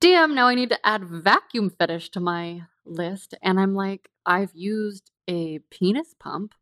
damn, 0.00 0.34
now 0.34 0.48
I 0.48 0.54
need 0.54 0.70
to 0.70 0.86
add 0.86 1.04
vacuum 1.04 1.70
fetish 1.70 2.10
to 2.10 2.20
my 2.20 2.62
list. 2.86 3.34
And 3.42 3.60
I'm 3.60 3.74
like, 3.74 4.10
I've 4.24 4.54
used 4.54 5.10
a 5.28 5.58
penis 5.70 6.14
pump 6.18 6.54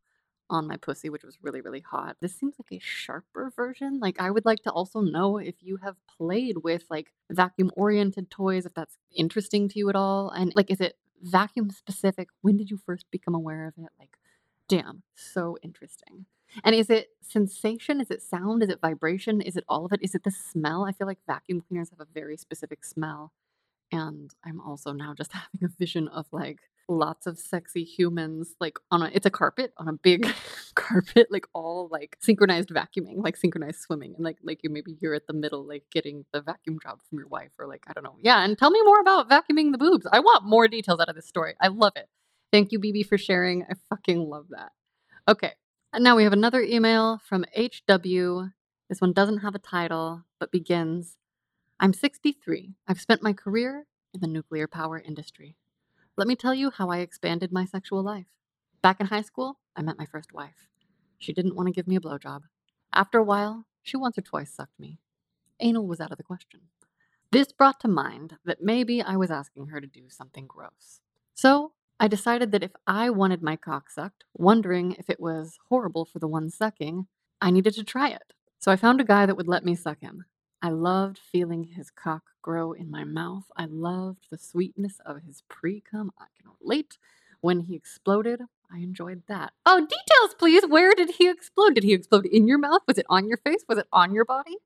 on 0.51 0.67
my 0.67 0.77
pussy, 0.77 1.09
which 1.09 1.25
was 1.25 1.39
really, 1.43 1.61
really 1.61 1.81
hot. 1.81 2.17
This 2.21 2.35
seems 2.35 2.55
like 2.59 2.79
a 2.79 2.83
sharper 2.85 3.51
version. 3.55 3.99
Like, 3.99 4.21
I 4.21 4.31
would 4.31 4.45
like 4.45 4.63
to 4.65 4.71
also 4.71 5.01
know 5.01 5.39
if 5.39 5.57
you 5.61 5.79
have 5.79 5.97
played 6.19 6.59
with 6.63 6.85
like 6.91 7.13
vacuum 7.31 7.71
oriented 7.77 8.31
toys, 8.31 8.67
if 8.67 8.75
that's 8.75 8.99
interesting 9.15 9.69
to 9.71 9.79
you 9.79 9.89
at 9.89 9.97
all. 9.97 10.31
And 10.31 10.53
like, 10.55 10.71
is 10.71 10.81
it 10.81 10.97
vacuum 11.23 11.71
specific? 11.71 12.29
When 12.43 12.57
did 12.57 12.71
you 12.71 12.77
first 12.77 13.07
become 13.11 13.35
aware 13.35 13.67
of 13.67 13.75
it? 13.79 13.91
Like, 13.99 14.19
damn, 14.69 15.03
so 15.15 15.57
interesting. 15.63 16.27
And 16.63 16.75
is 16.75 16.91
it 16.91 17.09
sensation? 17.21 18.01
Is 18.01 18.11
it 18.11 18.23
sound? 18.23 18.63
Is 18.63 18.69
it 18.69 18.81
vibration? 18.81 19.41
Is 19.41 19.57
it 19.57 19.65
all 19.69 19.87
of 19.87 19.93
it? 19.93 20.01
Is 20.03 20.15
it 20.15 20.23
the 20.23 20.31
smell? 20.31 20.85
I 20.85 20.93
feel 20.93 21.07
like 21.07 21.19
vacuum 21.27 21.63
cleaners 21.67 21.91
have 21.91 22.01
a 22.01 22.07
very 22.13 22.37
specific 22.37 22.85
smell. 22.85 23.33
And 23.95 24.35
I'm 24.45 24.61
also 24.61 24.93
now 24.93 25.15
just 25.15 25.33
having 25.33 25.65
a 25.65 25.69
vision 25.69 26.09
of 26.09 26.27
like 26.33 26.61
lots 26.89 27.27
of 27.27 27.39
sexy 27.39 27.83
humans 27.83 28.55
like 28.61 28.79
on 28.91 29.03
a 29.03 29.11
it's 29.15 29.25
a 29.25 29.31
carpet 29.31 29.73
on 29.79 29.89
a 29.89 29.93
big 29.95 30.27
carpet 30.75 31.29
like 31.31 31.47
all 31.55 31.89
like 31.91 32.15
synchronized 32.21 32.69
vacuuming 32.69 33.23
like 33.23 33.39
synchronized 33.39 33.81
swimming 33.81 34.15
and 34.15 34.23
like 34.23 34.37
like 34.43 34.61
you 34.63 34.69
maybe 34.69 34.95
you're 35.01 35.15
at 35.15 35.27
the 35.27 35.33
middle 35.33 35.67
like 35.67 35.85
getting 35.91 36.27
the 36.35 36.43
vacuum 36.43 36.79
job 36.83 37.01
from 37.09 37.19
your 37.19 37.29
wife 37.29 37.49
or 37.59 37.67
like 37.67 37.83
i 37.89 37.95
don't 37.95 38.05
know 38.05 38.17
yeah 38.21 38.45
and 38.45 38.59
tell 38.59 38.71
me 38.71 38.83
more 38.85 39.01
about 39.01 39.31
vacuuming 39.31 39.73
the 39.73 39.79
boobs. 39.79 40.07
I 40.13 40.21
want 40.21 40.45
more 40.45 40.69
details 40.69 41.01
out 41.01 41.09
of 41.09 41.17
this 41.17 41.27
story. 41.27 41.55
I 41.61 41.69
love 41.69 41.93
it. 41.97 42.09
Thank 42.53 42.71
you 42.71 42.79
bb 42.79 43.07
for 43.07 43.17
sharing. 43.17 43.63
I 43.63 43.75
fucking 43.89 44.19
love 44.19 44.49
that. 44.51 44.73
Okay 45.27 45.53
and 45.95 46.03
now 46.03 46.17
we 46.17 46.25
have 46.25 46.33
another 46.33 46.61
email 46.61 47.21
from 47.25 47.45
hw 47.57 48.53
this 48.89 49.01
one 49.01 49.13
doesn't 49.13 49.39
have 49.39 49.55
a 49.55 49.61
title 49.61 50.25
but 50.39 50.51
begins 50.51 51.17
i'm 51.81 51.93
63 51.93 52.75
i've 52.89 53.01
spent 53.01 53.23
my 53.23 53.33
career 53.33 53.87
in 54.13 54.21
the 54.21 54.27
nuclear 54.27 54.67
power 54.67 54.99
industry 54.99 55.57
let 56.17 56.29
me 56.29 56.37
tell 56.37 56.55
you 56.55 56.71
how 56.71 56.91
I 56.91 56.99
expanded 56.99 57.51
my 57.51 57.65
sexual 57.65 58.01
life. 58.01 58.27
Back 58.83 59.01
in 59.01 59.07
high 59.07 59.23
school, 59.23 59.59
I 59.75 59.83
met 59.83 59.99
my 59.99 60.07
first 60.07 60.33
wife. 60.33 60.69
She 61.19 61.33
didn't 61.33 61.57
want 61.57 61.67
to 61.67 61.73
give 61.73 61.89
me 61.89 61.97
a 61.97 62.01
blowjob. 62.01 62.43
After 62.93 63.19
a 63.19 63.25
while, 63.25 63.67
she 63.83 63.97
once 63.97 64.17
or 64.17 64.21
twice 64.21 64.53
sucked 64.53 64.79
me. 64.79 65.01
Anal 65.59 65.89
was 65.89 66.01
out 66.01 66.13
of 66.13 66.17
the 66.17 66.23
question. 66.23 66.61
This 67.33 67.51
brought 67.51 67.81
to 67.81 67.89
mind 67.89 68.37
that 68.45 68.63
maybe 68.63 69.03
I 69.03 69.17
was 69.17 69.33
asking 69.33 69.69
her 69.69 69.81
to 69.81 69.89
do 69.89 70.09
something 70.09 70.47
gross. 70.47 71.01
So 71.35 71.73
I 71.99 72.07
decided 72.07 72.53
that 72.53 72.63
if 72.63 72.73
I 72.87 73.11
wanted 73.11 73.43
my 73.43 73.57
cock 73.57 73.91
sucked, 73.91 74.23
wondering 74.35 74.93
if 74.93 75.11
it 75.11 75.19
was 75.19 75.59
horrible 75.69 76.05
for 76.05 76.21
the 76.21 76.29
one 76.29 76.49
sucking, 76.49 77.09
I 77.41 77.51
needed 77.51 77.75
to 77.75 77.83
try 77.83 78.11
it. 78.11 78.35
So 78.61 78.71
I 78.71 78.77
found 78.77 79.01
a 79.01 79.05
guy 79.05 79.27
that 79.27 79.37
would 79.37 79.49
let 79.49 79.65
me 79.65 79.75
suck 79.75 80.01
him. 80.01 80.27
I 80.65 80.71
loved 80.71 81.19
feeling 81.19 81.65
his 81.65 81.91
cock 81.91 82.23
grow 82.41 82.73
in 82.73 82.91
my 82.91 83.05
mouth. 83.05 83.45
I 83.55 83.67
loved 83.67 84.29
the 84.31 84.39
sweetness 84.39 84.99
of 85.05 85.21
his 85.21 85.43
pre 85.47 85.83
cum. 85.83 86.11
I 86.19 86.25
can 86.41 86.53
relate. 86.59 86.97
When 87.43 87.61
he 87.61 87.77
exploded, 87.77 88.41
I 88.73 88.79
enjoyed 88.79 89.25
that. 89.29 89.53
Oh, 89.67 89.81
details, 89.81 90.35
please. 90.39 90.65
Where 90.67 90.95
did 90.95 91.17
he 91.19 91.29
explode? 91.29 91.75
Did 91.75 91.85
he 91.85 91.93
explode 91.93 92.25
in 92.25 92.49
your 92.49 92.57
mouth? 92.57 92.81
Was 92.89 92.97
it 92.97 93.05
on 93.11 93.29
your 93.29 93.37
face? 93.37 93.63
Was 93.69 93.77
it 93.77 93.89
on 93.93 94.15
your 94.15 94.25
body? 94.25 94.57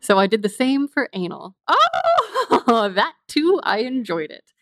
So 0.00 0.18
I 0.18 0.26
did 0.26 0.42
the 0.42 0.48
same 0.48 0.88
for 0.88 1.10
anal. 1.12 1.54
Oh, 1.68 2.90
that 2.94 3.12
too, 3.28 3.60
I 3.62 3.80
enjoyed 3.80 4.30
it. 4.30 4.54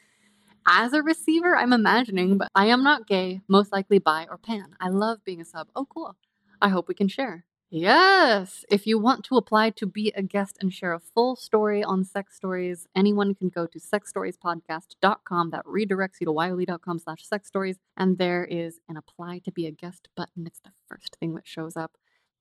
As 0.66 0.92
a 0.92 1.04
receiver, 1.04 1.56
I'm 1.56 1.72
imagining, 1.72 2.36
but 2.36 2.48
I 2.56 2.66
am 2.66 2.82
not 2.82 3.06
gay, 3.06 3.42
most 3.46 3.70
likely 3.70 4.00
bi 4.00 4.26
or 4.28 4.38
pan. 4.38 4.74
I 4.80 4.88
love 4.88 5.22
being 5.24 5.40
a 5.40 5.44
sub. 5.44 5.68
Oh, 5.76 5.84
cool. 5.84 6.16
I 6.60 6.68
hope 6.68 6.88
we 6.88 6.94
can 6.94 7.06
share. 7.06 7.44
Yes! 7.72 8.64
If 8.68 8.84
you 8.84 8.98
want 8.98 9.24
to 9.26 9.36
apply 9.36 9.70
to 9.70 9.86
be 9.86 10.12
a 10.16 10.22
guest 10.22 10.58
and 10.60 10.74
share 10.74 10.92
a 10.92 10.98
full 10.98 11.36
story 11.36 11.84
on 11.84 12.02
sex 12.02 12.34
stories, 12.34 12.88
anyone 12.96 13.32
can 13.32 13.48
go 13.48 13.64
to 13.66 13.78
sexstoriespodcast.com. 13.78 15.50
That 15.50 15.64
redirects 15.66 16.20
you 16.20 16.24
to 16.24 16.32
wyohlee.com 16.32 16.98
slash 16.98 17.24
sex 17.24 17.46
stories. 17.46 17.78
And 17.96 18.18
there 18.18 18.44
is 18.44 18.80
an 18.88 18.96
apply 18.96 19.42
to 19.44 19.52
be 19.52 19.66
a 19.66 19.70
guest 19.70 20.08
button. 20.16 20.48
It's 20.48 20.58
the 20.58 20.72
first 20.88 21.16
thing 21.20 21.36
that 21.36 21.46
shows 21.46 21.76
up. 21.76 21.92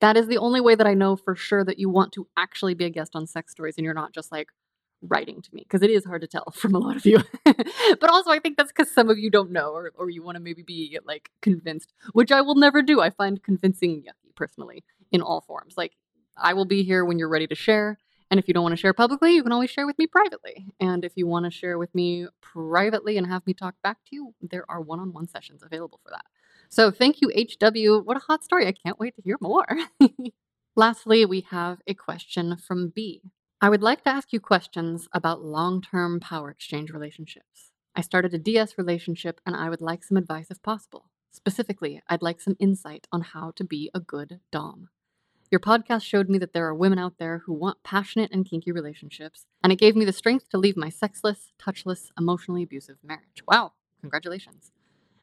That 0.02 0.18
is 0.18 0.26
the 0.26 0.39
only 0.39 0.62
way 0.62 0.74
that 0.74 0.88
I 0.88 0.96
know 0.96 1.15
for 1.15 1.36
sure 1.36 1.63
that 1.63 1.78
you 1.78 1.89
want 1.89 2.12
to 2.13 2.28
actually 2.36 2.74
be 2.74 2.86
a 2.86 2.89
guest 2.89 3.12
on 3.15 3.28
sex 3.28 3.52
stories 3.52 3.76
and 3.78 3.86
you're 3.86 3.94
not 3.94 4.13
just 4.13 4.32
like 4.32 4.48
writing 5.04 5.44
to 5.44 5.50
me 5.54 5.62
because 5.62 5.84
it 5.84 5.92
is 5.92 6.06
hard 6.06 6.22
to 6.22 6.28
tell 6.28 6.52
from 6.56 6.74
a 6.74 6.80
lot 6.80 6.96
of 6.96 7.06
you. 7.06 7.20
but 7.46 8.10
also, 8.10 8.32
I 8.32 8.39
think 8.39 8.58
that's 8.58 8.72
because 8.72 8.92
some 8.92 9.10
of 9.10 9.20
you 9.20 9.30
don't 9.30 9.52
know 9.52 9.74
or, 9.74 9.92
or 9.96 10.10
you 10.10 10.24
want 10.24 10.38
to 10.38 10.42
maybe 10.42 10.63
be 10.63 10.98
like 11.06 11.30
convinced, 11.44 11.94
which 12.13 12.32
I 12.32 12.42
will 12.42 12.56
never 12.56 12.82
do. 12.82 13.00
I 13.00 13.12
find 13.12 13.44
convincing 13.44 14.02
yucky 14.02 14.36
personally 14.36 14.84
in 15.12 15.22
all 15.22 15.41
forms. 15.41 15.76
Like, 15.78 15.93
I 16.38 16.54
will 16.54 16.65
be 16.65 16.84
here 16.84 17.04
when 17.04 17.19
you're 17.19 17.30
ready 17.30 17.48
to 17.48 17.56
share. 17.56 17.98
And 18.32 18.39
if 18.39 18.48
you 18.48 18.54
don't 18.54 18.63
want 18.63 18.74
to 18.74 18.82
share 18.82 18.93
publicly, 18.93 19.34
you 19.34 19.43
can 19.43 19.52
always 19.52 19.72
share 19.72 19.88
with 19.88 19.98
me 19.98 20.06
privately. 20.06 20.67
And 20.80 21.04
if 21.04 21.13
you 21.15 21.26
want 21.26 21.45
to 21.45 21.52
share 21.52 21.80
with 21.80 21.93
me 21.95 22.28
privately 22.41 23.17
and 23.17 23.26
have 23.26 23.45
me 23.48 23.54
talk 23.54 23.76
back 23.84 23.98
to 24.06 24.15
you, 24.15 24.36
there 24.41 24.69
are 24.69 24.82
one 24.82 25.00
on 25.00 25.13
one 25.13 25.28
sessions 25.28 25.63
available 25.63 26.00
for 26.04 26.12
that. 26.12 26.26
So 26.69 26.91
thank 26.91 27.22
you, 27.22 27.30
HW. 27.30 28.04
What 28.04 28.17
a 28.17 28.22
hot 28.28 28.43
story. 28.43 28.67
I 28.67 28.72
can't 28.72 29.00
wait 29.00 29.15
to 29.15 29.24
hear 29.24 29.38
more. 29.41 29.65
Lastly, 30.76 31.26
we 31.26 31.41
have 31.50 31.80
a 31.88 31.95
question 31.95 32.56
from 32.56 32.89
B. 32.95 33.24
I 33.60 33.69
would 33.69 33.82
like 33.82 34.04
to 34.04 34.10
ask 34.10 34.32
you 34.32 34.39
questions 34.39 35.10
about 35.12 35.43
long 35.43 35.82
term 35.82 36.19
power 36.19 36.52
exchange 36.52 36.91
relationships. 36.91 37.72
I 37.95 38.02
started 38.02 38.34
a 38.34 38.38
DS 38.38 38.78
relationship 38.78 39.41
and 39.45 39.56
I 39.56 39.69
would 39.69 39.82
like 39.82 40.04
some 40.04 40.17
advice 40.17 40.52
if 40.52 40.62
possible. 40.62 41.10
Specifically, 41.32 42.02
I'd 42.08 42.22
like 42.22 42.39
some 42.39 42.56
insight 42.60 43.08
on 43.12 43.22
how 43.22 43.52
to 43.56 43.63
be 43.63 43.89
a 43.93 44.00
good 44.00 44.39
Dom. 44.52 44.89
Your 45.52 45.60
podcast 45.60 46.04
showed 46.04 46.30
me 46.30 46.38
that 46.38 46.54
there 46.54 46.68
are 46.68 46.76
women 46.76 47.00
out 47.00 47.18
there 47.18 47.40
who 47.40 47.54
want 47.54 47.82
passionate 47.82 48.32
and 48.32 48.46
kinky 48.46 48.72
relationships, 48.72 49.48
and 49.64 49.74
it 49.74 49.80
gave 49.80 49.96
me 49.96 50.06
the 50.06 50.14
strength 50.14 50.48
to 50.50 50.60
leave 50.60 50.78
my 50.78 50.90
sexless, 50.90 51.54
touchless, 51.60 52.12
emotionally 52.20 52.62
abusive 52.62 52.98
marriage. 53.04 53.42
Wow, 53.48 53.74
congratulations. 54.00 54.72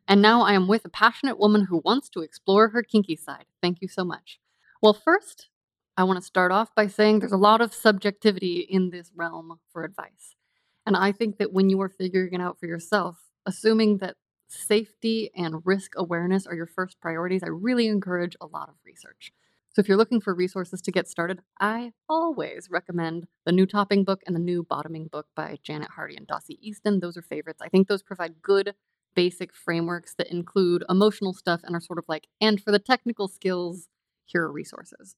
And 0.09 0.21
now 0.21 0.43
I 0.43 0.55
am 0.55 0.67
with 0.67 0.85
a 0.85 0.89
passionate 0.89 1.39
woman 1.39 1.67
who 1.67 1.81
wants 1.85 2.09
to 2.11 2.23
explore 2.23 2.71
her 2.71 2.83
kinky 2.83 3.15
side. 3.15 3.45
Thank 3.63 3.81
you 3.81 3.87
so 3.87 4.05
much. 4.05 4.41
Well, 4.83 4.95
first, 4.95 5.49
I 5.97 6.03
want 6.03 6.19
to 6.19 6.27
start 6.27 6.51
off 6.51 6.75
by 6.75 6.89
saying 6.89 7.21
there's 7.21 7.31
a 7.31 7.37
lot 7.37 7.61
of 7.61 7.73
subjectivity 7.73 8.67
in 8.69 8.91
this 8.91 9.13
realm 9.15 9.61
for 9.73 9.85
advice. 9.85 10.35
And 10.85 10.97
I 10.97 11.13
think 11.13 11.39
that 11.39 11.53
when 11.53 11.71
you 11.71 11.81
are 11.83 11.89
figuring 11.89 12.35
it 12.35 12.41
out 12.41 12.59
for 12.59 12.67
yourself, 12.67 13.19
assuming 13.47 13.99
that 13.99 14.17
safety 14.49 15.31
and 15.37 15.65
risk 15.65 15.93
awareness 15.97 16.49
are 16.49 16.55
your 16.55 16.67
first 16.67 17.01
priorities, 17.01 17.45
I 17.45 17.49
really 17.49 17.87
encourage 17.87 18.37
a 18.41 18.47
lot 18.47 18.69
of 18.69 18.75
research. 18.85 19.33
So 19.77 19.81
if 19.81 19.89
you're 19.89 19.99
looking 19.99 20.23
for 20.23 20.35
resources 20.35 20.81
to 20.81 20.91
get 20.91 21.07
started, 21.07 21.43
I 21.61 21.93
always 22.09 22.69
recommend 22.71 23.27
the 23.45 23.53
new 23.53 23.67
topping 23.67 24.05
book 24.05 24.23
and 24.27 24.35
the 24.35 24.41
new 24.41 24.63
bottoming 24.63 25.07
book 25.07 25.27
by 25.37 25.59
Janet 25.63 25.91
Hardy 25.91 26.17
and 26.17 26.27
Dossie 26.27 26.57
Easton. 26.63 27.01
Those 27.01 27.15
are 27.19 27.23
favorites. 27.23 27.61
I 27.61 27.69
think 27.69 27.87
those 27.87 28.03
provide 28.03 28.41
good 28.41 28.75
basic 29.15 29.55
frameworks 29.55 30.15
that 30.15 30.29
include 30.29 30.83
emotional 30.89 31.35
stuff 31.35 31.61
and 31.63 31.77
are 31.77 31.81
sort 31.83 31.99
of 31.99 32.07
like, 32.09 32.27
and 32.41 32.59
for 32.59 32.73
the 32.73 32.79
technical 32.79 33.29
skills, 33.29 33.89
here 34.25 34.45
are 34.45 34.51
resources. 34.51 35.15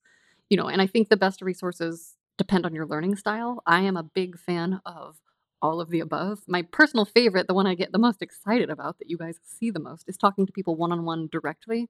You 0.51 0.57
know, 0.57 0.67
and 0.67 0.83
I 0.83 0.89
think 0.89 1.09
the 1.09 1.17
best 1.17 1.41
resources 1.41 2.17
depend 2.37 2.67
on 2.67 2.75
your 2.75 2.85
learning 2.85 3.15
style. 3.15 3.63
I 3.65 3.83
am 3.83 3.97
a 3.97 4.03
big 4.03 4.41
fan 4.41 4.81
of 4.85 5.21
all 5.63 5.81
of 5.81 5.91
the 5.91 6.01
above. 6.01 6.41
My 6.49 6.63
personal 6.63 7.05
favorite, 7.05 7.47
the 7.47 7.55
one 7.55 7.69
I 7.69 7.77
get 7.77 7.93
the 7.93 7.99
most 7.99 8.23
excited 8.23 8.71
about 8.71 8.99
that 8.99 9.09
you 9.09 9.19
guys 9.19 9.39
see 9.45 9.71
the 9.71 9.79
most, 9.79 10.09
is 10.09 10.17
talking 10.17 10.47
to 10.47 10.53
people 10.53 10.75
one 10.75 10.91
on 10.91 11.05
one 11.05 11.29
directly 11.31 11.89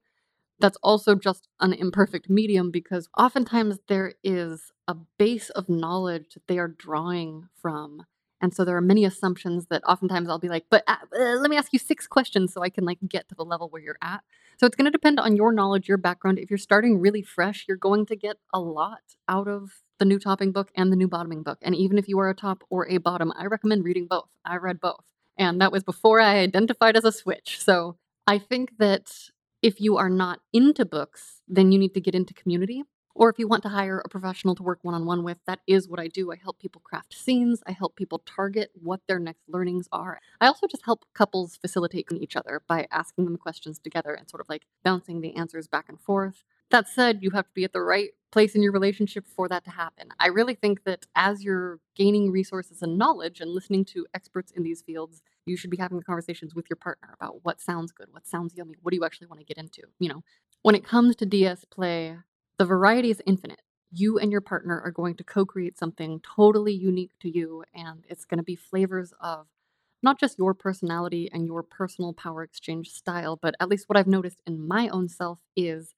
that's 0.59 0.77
also 0.83 1.15
just 1.15 1.47
an 1.59 1.73
imperfect 1.73 2.29
medium 2.29 2.71
because 2.71 3.07
oftentimes 3.17 3.79
there 3.87 4.13
is 4.23 4.71
a 4.87 4.95
base 5.17 5.49
of 5.51 5.69
knowledge 5.69 6.33
that 6.33 6.47
they 6.47 6.59
are 6.59 6.67
drawing 6.67 7.47
from 7.61 8.05
and 8.41 8.53
so 8.53 8.63
there 8.63 8.77
are 8.77 8.81
many 8.81 9.05
assumptions 9.05 9.67
that 9.67 9.83
oftentimes 9.83 10.29
I'll 10.29 10.39
be 10.39 10.49
like, 10.49 10.65
but 10.69 10.83
uh, 10.87 10.95
uh, 11.13 11.35
let 11.35 11.49
me 11.49 11.57
ask 11.57 11.73
you 11.73 11.79
six 11.79 12.07
questions 12.07 12.53
so 12.53 12.61
I 12.61 12.69
can 12.69 12.85
like 12.85 12.99
get 13.07 13.27
to 13.29 13.35
the 13.35 13.43
level 13.43 13.69
where 13.69 13.81
you're 13.81 13.97
at. 14.01 14.21
So 14.57 14.65
it's 14.65 14.75
going 14.75 14.85
to 14.85 14.91
depend 14.91 15.19
on 15.19 15.35
your 15.35 15.51
knowledge, 15.51 15.87
your 15.87 15.97
background. 15.97 16.39
If 16.39 16.49
you're 16.49 16.57
starting 16.57 16.99
really 16.99 17.21
fresh, 17.21 17.65
you're 17.67 17.77
going 17.77 18.05
to 18.07 18.15
get 18.15 18.37
a 18.53 18.59
lot 18.59 19.01
out 19.27 19.47
of 19.47 19.81
the 19.99 20.05
new 20.05 20.19
topping 20.19 20.51
book 20.51 20.69
and 20.75 20.91
the 20.91 20.95
new 20.95 21.07
bottoming 21.07 21.43
book. 21.43 21.57
And 21.61 21.75
even 21.75 21.97
if 21.97 22.07
you 22.07 22.19
are 22.19 22.29
a 22.29 22.35
top 22.35 22.63
or 22.69 22.87
a 22.87 22.97
bottom, 22.97 23.33
I 23.37 23.45
recommend 23.45 23.83
reading 23.83 24.07
both. 24.07 24.29
I 24.45 24.57
read 24.57 24.79
both. 24.79 25.03
And 25.37 25.61
that 25.61 25.71
was 25.71 25.83
before 25.83 26.19
I 26.19 26.39
identified 26.39 26.97
as 26.97 27.05
a 27.05 27.11
switch. 27.11 27.59
So 27.61 27.97
I 28.27 28.37
think 28.37 28.77
that 28.79 29.11
if 29.61 29.81
you 29.81 29.97
are 29.97 30.09
not 30.09 30.39
into 30.53 30.85
books, 30.85 31.41
then 31.47 31.71
you 31.71 31.79
need 31.79 31.93
to 31.93 32.01
get 32.01 32.15
into 32.15 32.33
community. 32.33 32.83
Or 33.15 33.29
if 33.29 33.37
you 33.37 33.49
want 33.49 33.63
to 33.63 33.69
hire 33.69 33.99
a 33.99 34.07
professional 34.07 34.55
to 34.55 34.63
work 34.63 34.79
one 34.81 34.93
on 34.93 35.05
one 35.05 35.25
with, 35.25 35.39
that 35.45 35.59
is 35.67 35.89
what 35.89 35.99
I 35.99 36.07
do. 36.07 36.31
I 36.31 36.37
help 36.37 36.59
people 36.59 36.79
craft 36.79 37.13
scenes. 37.13 37.61
I 37.67 37.73
help 37.73 37.97
people 37.97 38.19
target 38.19 38.71
what 38.75 39.01
their 39.07 39.19
next 39.19 39.49
learnings 39.49 39.89
are. 39.91 40.21
I 40.39 40.47
also 40.47 40.67
just 40.67 40.85
help 40.85 41.03
couples 41.13 41.57
facilitate 41.57 42.07
each 42.13 42.37
other 42.37 42.61
by 42.67 42.87
asking 42.91 43.25
them 43.25 43.35
questions 43.35 43.77
together 43.77 44.13
and 44.13 44.29
sort 44.29 44.39
of 44.39 44.47
like 44.47 44.63
bouncing 44.85 45.19
the 45.19 45.35
answers 45.35 45.67
back 45.67 45.89
and 45.89 45.99
forth. 45.99 46.45
That 46.71 46.87
said, 46.87 47.19
you 47.21 47.31
have 47.31 47.47
to 47.47 47.53
be 47.53 47.65
at 47.65 47.73
the 47.73 47.81
right 47.81 48.11
place 48.31 48.55
in 48.55 48.61
your 48.61 48.71
relationship 48.71 49.25
for 49.27 49.47
that 49.49 49.65
to 49.65 49.71
happen. 49.71 50.09
I 50.19 50.27
really 50.27 50.53
think 50.53 50.83
that 50.83 51.07
as 51.15 51.43
you're 51.43 51.79
gaining 51.95 52.31
resources 52.31 52.81
and 52.81 52.97
knowledge 52.97 53.41
and 53.41 53.51
listening 53.51 53.85
to 53.85 54.05
experts 54.13 54.51
in 54.51 54.63
these 54.63 54.83
fields, 54.83 55.23
you 55.49 55.57
should 55.57 55.69
be 55.69 55.77
having 55.77 56.01
conversations 56.01 56.55
with 56.55 56.65
your 56.69 56.77
partner 56.77 57.15
about 57.19 57.43
what 57.43 57.59
sounds 57.61 57.91
good, 57.91 58.07
what 58.11 58.27
sounds 58.27 58.53
yummy, 58.55 58.75
what 58.81 58.91
do 58.91 58.97
you 58.97 59.05
actually 59.05 59.27
want 59.27 59.39
to 59.39 59.45
get 59.45 59.57
into. 59.57 59.81
You 59.99 60.09
know, 60.09 60.23
when 60.61 60.75
it 60.75 60.83
comes 60.83 61.15
to 61.17 61.25
DS 61.25 61.65
play, 61.65 62.17
the 62.57 62.65
variety 62.65 63.11
is 63.11 63.21
infinite. 63.25 63.61
You 63.91 64.19
and 64.19 64.31
your 64.31 64.41
partner 64.41 64.79
are 64.83 64.91
going 64.91 65.15
to 65.15 65.23
co 65.23 65.45
create 65.45 65.77
something 65.77 66.21
totally 66.35 66.73
unique 66.73 67.13
to 67.21 67.29
you, 67.29 67.63
and 67.73 68.05
it's 68.07 68.25
going 68.25 68.37
to 68.37 68.43
be 68.43 68.55
flavors 68.55 69.13
of 69.19 69.47
not 70.01 70.19
just 70.19 70.37
your 70.37 70.53
personality 70.53 71.29
and 71.33 71.45
your 71.45 71.63
personal 71.63 72.13
power 72.13 72.43
exchange 72.43 72.91
style, 72.91 73.37
but 73.41 73.55
at 73.59 73.67
least 73.67 73.89
what 73.89 73.97
I've 73.97 74.07
noticed 74.07 74.41
in 74.45 74.65
my 74.65 74.87
own 74.89 75.09
self 75.09 75.39
is 75.55 75.95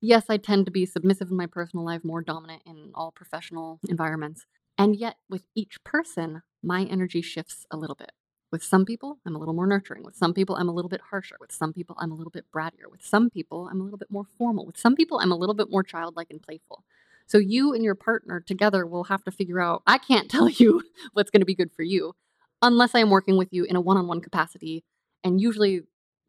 yes, 0.00 0.24
I 0.28 0.36
tend 0.36 0.66
to 0.66 0.72
be 0.72 0.86
submissive 0.86 1.30
in 1.30 1.36
my 1.36 1.46
personal 1.46 1.84
life, 1.84 2.04
more 2.04 2.22
dominant 2.22 2.62
in 2.66 2.90
all 2.94 3.12
professional 3.12 3.80
environments. 3.88 4.46
And 4.78 4.96
yet, 4.96 5.16
with 5.28 5.46
each 5.54 5.82
person, 5.84 6.42
my 6.62 6.84
energy 6.84 7.22
shifts 7.22 7.66
a 7.70 7.76
little 7.76 7.96
bit. 7.96 8.12
With 8.52 8.62
some 8.62 8.84
people, 8.84 9.18
I'm 9.26 9.34
a 9.34 9.38
little 9.38 9.54
more 9.54 9.66
nurturing. 9.66 10.04
With 10.04 10.14
some 10.14 10.32
people, 10.32 10.54
I'm 10.54 10.68
a 10.68 10.72
little 10.72 10.88
bit 10.88 11.00
harsher. 11.10 11.36
With 11.40 11.52
some 11.52 11.72
people, 11.72 11.96
I'm 11.98 12.12
a 12.12 12.14
little 12.14 12.30
bit 12.30 12.44
brattier. 12.52 12.88
With 12.90 13.04
some 13.04 13.28
people, 13.28 13.68
I'm 13.70 13.80
a 13.80 13.84
little 13.84 13.98
bit 13.98 14.10
more 14.10 14.26
formal. 14.38 14.66
With 14.66 14.78
some 14.78 14.94
people, 14.94 15.18
I'm 15.18 15.32
a 15.32 15.36
little 15.36 15.54
bit 15.54 15.70
more 15.70 15.82
childlike 15.82 16.28
and 16.30 16.40
playful. 16.40 16.84
So 17.26 17.38
you 17.38 17.74
and 17.74 17.82
your 17.82 17.96
partner 17.96 18.40
together 18.40 18.86
will 18.86 19.04
have 19.04 19.24
to 19.24 19.32
figure 19.32 19.60
out 19.60 19.82
I 19.86 19.98
can't 19.98 20.30
tell 20.30 20.48
you 20.48 20.82
what's 21.12 21.30
going 21.30 21.40
to 21.40 21.46
be 21.46 21.56
good 21.56 21.72
for 21.72 21.82
you 21.82 22.14
unless 22.62 22.94
I 22.94 23.00
am 23.00 23.10
working 23.10 23.36
with 23.36 23.52
you 23.52 23.64
in 23.64 23.76
a 23.76 23.80
one 23.80 23.96
on 23.96 24.06
one 24.06 24.20
capacity. 24.20 24.84
And 25.24 25.40
usually, 25.40 25.82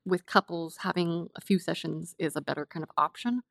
with 0.06 0.26
couples, 0.26 0.78
having 0.78 1.30
a 1.36 1.42
few 1.42 1.60
sessions 1.60 2.16
is 2.18 2.36
a 2.36 2.42
better 2.42 2.66
kind 2.66 2.84
of 2.84 2.90
option. 2.98 3.42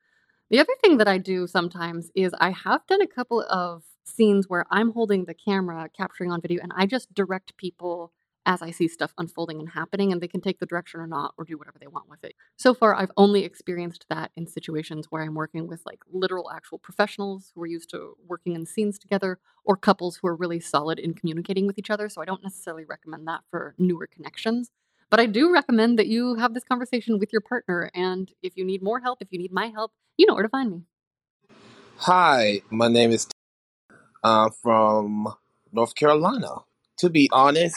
The 0.50 0.58
other 0.58 0.72
thing 0.80 0.96
that 0.98 1.08
I 1.08 1.18
do 1.18 1.46
sometimes 1.46 2.10
is 2.14 2.32
I 2.40 2.50
have 2.50 2.86
done 2.86 3.02
a 3.02 3.06
couple 3.06 3.42
of 3.42 3.84
scenes 4.04 4.48
where 4.48 4.64
I'm 4.70 4.92
holding 4.92 5.24
the 5.24 5.34
camera, 5.34 5.88
capturing 5.96 6.32
on 6.32 6.40
video, 6.40 6.62
and 6.62 6.72
I 6.76 6.86
just 6.86 7.12
direct 7.14 7.56
people 7.56 8.12
as 8.46 8.62
I 8.62 8.70
see 8.70 8.88
stuff 8.88 9.12
unfolding 9.18 9.58
and 9.58 9.68
happening, 9.68 10.12
and 10.12 10.20
they 10.20 10.28
can 10.28 10.40
take 10.40 10.60
the 10.60 10.66
direction 10.66 11.00
or 11.00 11.06
not, 11.06 11.34
or 11.36 11.44
do 11.44 11.58
whatever 11.58 11.78
they 11.78 11.88
want 11.88 12.08
with 12.08 12.24
it. 12.24 12.34
So 12.56 12.72
far, 12.72 12.94
I've 12.94 13.10
only 13.16 13.44
experienced 13.44 14.06
that 14.08 14.30
in 14.36 14.46
situations 14.46 15.08
where 15.10 15.22
I'm 15.22 15.34
working 15.34 15.66
with 15.66 15.82
like 15.84 15.98
literal 16.10 16.50
actual 16.50 16.78
professionals 16.78 17.52
who 17.54 17.62
are 17.62 17.66
used 17.66 17.90
to 17.90 18.16
working 18.26 18.54
in 18.54 18.64
scenes 18.64 18.98
together, 18.98 19.38
or 19.64 19.76
couples 19.76 20.16
who 20.16 20.28
are 20.28 20.36
really 20.36 20.60
solid 20.60 20.98
in 20.98 21.12
communicating 21.12 21.66
with 21.66 21.76
each 21.76 21.90
other. 21.90 22.08
So 22.08 22.22
I 22.22 22.24
don't 22.24 22.42
necessarily 22.42 22.84
recommend 22.84 23.26
that 23.26 23.40
for 23.50 23.74
newer 23.78 24.06
connections. 24.06 24.70
But 25.10 25.20
I 25.20 25.26
do 25.26 25.52
recommend 25.52 25.98
that 25.98 26.06
you 26.06 26.36
have 26.36 26.54
this 26.54 26.64
conversation 26.64 27.18
with 27.18 27.32
your 27.32 27.40
partner. 27.40 27.90
And 27.94 28.32
if 28.42 28.56
you 28.56 28.64
need 28.64 28.82
more 28.82 29.00
help, 29.00 29.20
if 29.20 29.28
you 29.30 29.38
need 29.38 29.52
my 29.52 29.66
help, 29.66 29.92
you 30.16 30.26
know 30.26 30.34
where 30.34 30.42
to 30.42 30.48
find 30.48 30.70
me. 30.70 30.82
Hi, 31.98 32.62
my 32.70 32.88
name 32.88 33.10
is 33.10 33.26
uh, 34.22 34.50
from 34.62 35.28
North 35.72 35.94
Carolina. 35.94 36.48
To 36.98 37.10
be 37.10 37.28
honest, 37.32 37.76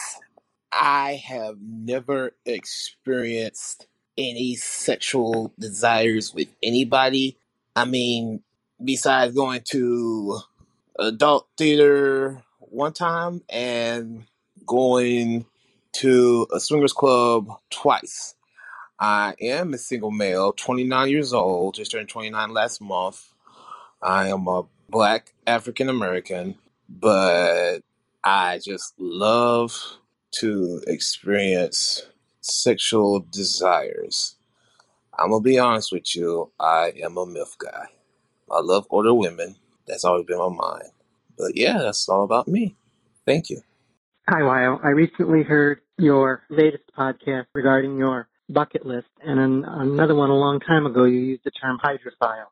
I 0.72 1.20
have 1.26 1.56
never 1.60 2.32
experienced 2.44 3.86
any 4.16 4.56
sexual 4.56 5.52
desires 5.58 6.34
with 6.34 6.48
anybody. 6.62 7.36
I 7.74 7.84
mean, 7.84 8.42
besides 8.82 9.34
going 9.34 9.62
to 9.70 10.40
adult 10.98 11.48
theater 11.56 12.42
one 12.58 12.92
time 12.92 13.42
and 13.48 14.24
going 14.66 15.46
to 15.92 16.46
a 16.54 16.60
swingers 16.60 16.92
club 16.92 17.48
twice. 17.70 18.34
I 18.98 19.34
am 19.40 19.72
a 19.72 19.78
single 19.78 20.10
male, 20.10 20.52
29 20.52 21.08
years 21.08 21.32
old, 21.32 21.74
just 21.74 21.90
turned 21.90 22.08
29 22.08 22.50
last 22.52 22.80
month. 22.80 23.32
I 24.02 24.28
am 24.28 24.46
a 24.46 24.64
black 24.90 25.32
African 25.46 25.88
American, 25.88 26.56
but 26.88 27.78
I 28.22 28.60
just 28.62 28.94
love 28.98 29.72
to 30.32 30.82
experience 30.86 32.06
sexual 32.40 33.20
desires. 33.20 34.36
I'm 35.18 35.30
gonna 35.30 35.42
be 35.42 35.58
honest 35.58 35.92
with 35.92 36.14
you, 36.16 36.50
I 36.58 36.92
am 37.02 37.16
a 37.16 37.26
MILF 37.26 37.58
guy. 37.58 37.86
I 38.50 38.60
love 38.60 38.86
older 38.90 39.14
women. 39.14 39.56
That's 39.86 40.04
always 40.04 40.26
been 40.26 40.38
my 40.38 40.48
mind. 40.48 40.90
But 41.36 41.56
yeah, 41.56 41.78
that's 41.78 42.08
all 42.08 42.24
about 42.24 42.48
me. 42.48 42.76
Thank 43.26 43.50
you. 43.50 43.60
Hi, 44.28 44.40
Wyoh. 44.40 44.84
I 44.84 44.88
recently 44.88 45.42
heard 45.42 45.80
your 45.98 46.42
latest 46.50 46.84
podcast 46.96 47.46
regarding 47.54 47.98
your 47.98 48.28
bucket 48.48 48.84
list, 48.86 49.08
and 49.22 49.64
another 49.64 50.14
one 50.14 50.30
a 50.30 50.34
long 50.34 50.60
time 50.60 50.86
ago, 50.86 51.04
you 51.04 51.20
used 51.20 51.44
the 51.44 51.50
term 51.50 51.78
hydrophile. 51.84 52.50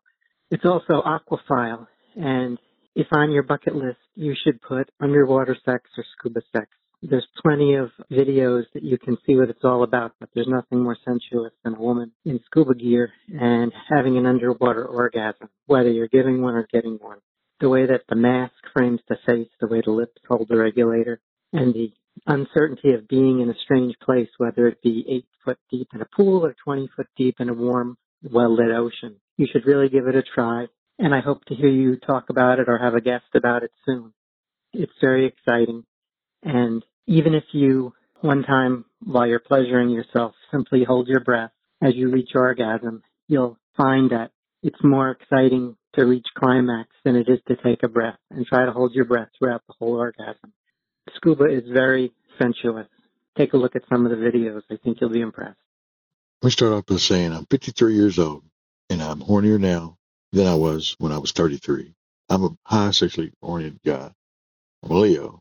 It's 0.51 0.65
also 0.65 1.03
aquaphile, 1.03 1.87
and 2.17 2.59
if 2.95 3.07
on 3.13 3.31
your 3.31 3.43
bucket 3.43 3.75
list, 3.75 3.99
you 4.15 4.35
should 4.43 4.61
put 4.63 4.91
underwater 5.01 5.57
sex 5.65 5.89
or 5.97 6.05
scuba 6.17 6.41
sex. 6.53 6.67
There's 7.01 7.27
plenty 7.43 7.75
of 7.75 7.91
videos 8.11 8.65
that 8.75 8.83
you 8.83 8.99
can 8.99 9.17
see 9.25 9.37
what 9.37 9.51
it's 9.51 9.65
all 9.65 9.85
about, 9.85 10.13
but 10.19 10.31
there's 10.35 10.49
nothing 10.49 10.83
more 10.83 10.97
sensuous 11.05 11.53
than 11.63 11.75
a 11.75 11.81
woman 11.81 12.11
in 12.25 12.41
scuba 12.47 12.75
gear 12.75 13.13
and 13.29 13.73
having 13.89 14.19
an 14.19 14.27
underwater 14.27 14.85
orgasm, 14.85 15.49
whether 15.67 15.91
you're 15.91 16.09
giving 16.09 16.43
one 16.43 16.55
or 16.55 16.67
getting 16.73 16.99
one. 17.01 17.19
The 17.61 17.69
way 17.69 17.87
that 17.87 18.03
the 18.09 18.17
mask 18.17 18.55
frames 18.73 19.01
the 19.09 19.17
face, 19.27 19.49
the 19.61 19.69
way 19.69 19.81
the 19.85 19.93
lips 19.93 20.21
hold 20.29 20.49
the 20.49 20.57
regulator, 20.57 21.21
and 21.53 21.73
the 21.73 21.93
uncertainty 22.27 22.93
of 22.93 23.07
being 23.07 23.41
in 23.41 23.51
a 23.51 23.59
strange 23.65 23.95
place, 24.05 24.29
whether 24.39 24.67
it 24.67 24.83
be 24.83 25.05
eight 25.09 25.27
foot 25.45 25.59
deep 25.71 25.89
in 25.95 26.01
a 26.01 26.07
pool 26.17 26.45
or 26.45 26.55
20 26.65 26.89
foot 26.97 27.07
deep 27.17 27.37
in 27.39 27.49
a 27.49 27.55
warm, 27.55 27.97
well 28.23 28.55
lit 28.55 28.71
ocean. 28.71 29.17
You 29.37 29.47
should 29.53 29.67
really 29.67 29.89
give 29.89 30.09
it 30.09 30.17
a 30.17 30.23
try, 30.23 30.67
and 30.99 31.15
I 31.15 31.21
hope 31.21 31.45
to 31.47 31.55
hear 31.55 31.69
you 31.69 31.97
talk 31.97 32.31
about 32.31 32.59
it 32.59 32.69
or 32.69 32.79
have 32.79 32.95
a 32.95 33.01
guest 33.01 33.27
about 33.35 33.63
it 33.63 33.71
soon. 33.87 34.13
It's 34.73 34.93
very 35.01 35.27
exciting, 35.27 35.85
and 36.43 36.85
even 37.09 37.35
if 37.35 37.45
you, 37.53 37.95
one 38.21 38.43
time 38.43 38.85
while 39.03 39.27
you're 39.27 39.41
pleasuring 39.41 39.89
yourself, 39.89 40.35
simply 40.53 40.85
hold 40.85 41.09
your 41.09 41.21
breath 41.21 41.51
as 41.83 41.95
you 41.95 42.11
reach 42.11 42.31
orgasm, 42.35 43.03
you'll 43.29 43.59
find 43.77 44.11
that 44.11 44.31
it's 44.63 44.83
more 44.85 45.11
exciting 45.11 45.75
to 45.95 46.05
reach 46.05 46.27
climax 46.37 46.91
than 47.05 47.17
it 47.17 47.29
is 47.29 47.39
to 47.49 47.57
take 47.57 47.83
a 47.83 47.89
breath 47.89 48.19
and 48.31 48.47
try 48.47 48.67
to 48.67 48.73
hold 48.73 48.93
your 48.95 49.07
breath 49.07 49.29
throughout 49.39 49.63
the 49.67 49.75
whole 49.79 49.95
orgasm. 49.95 50.53
Scuba 51.17 51.47
is 51.47 51.63
very 51.73 52.13
sensuous. 52.39 52.89
Take 53.39 53.55
a 53.55 53.57
look 53.57 53.75
at 53.75 53.89
some 53.89 54.05
of 54.05 54.11
the 54.11 54.17
videos. 54.17 54.63
I 54.71 54.77
think 54.77 54.99
you'll 55.01 55.11
be 55.11 55.21
impressed. 55.23 55.57
Let 56.43 56.49
me 56.49 56.51
start 56.51 56.73
off 56.73 56.87
by 56.87 56.97
saying 56.97 57.33
I'm 57.33 57.47
53 57.47 57.95
years 57.95 58.19
old 58.19 58.45
and 58.91 59.03
I'm 59.03 59.21
hornier 59.21 59.59
now 59.59 59.97
than 60.33 60.47
I 60.47 60.55
was 60.55 60.95
when 60.99 61.13
I 61.13 61.19
was 61.19 61.33
33. 61.33 61.95
I'm 62.29 62.45
a 62.45 62.51
high 62.65 62.91
sexually 62.91 63.33
oriented 63.41 63.81
guy. 63.83 64.13
I'm 64.83 64.91
a 64.91 64.95
Leo, 64.95 65.41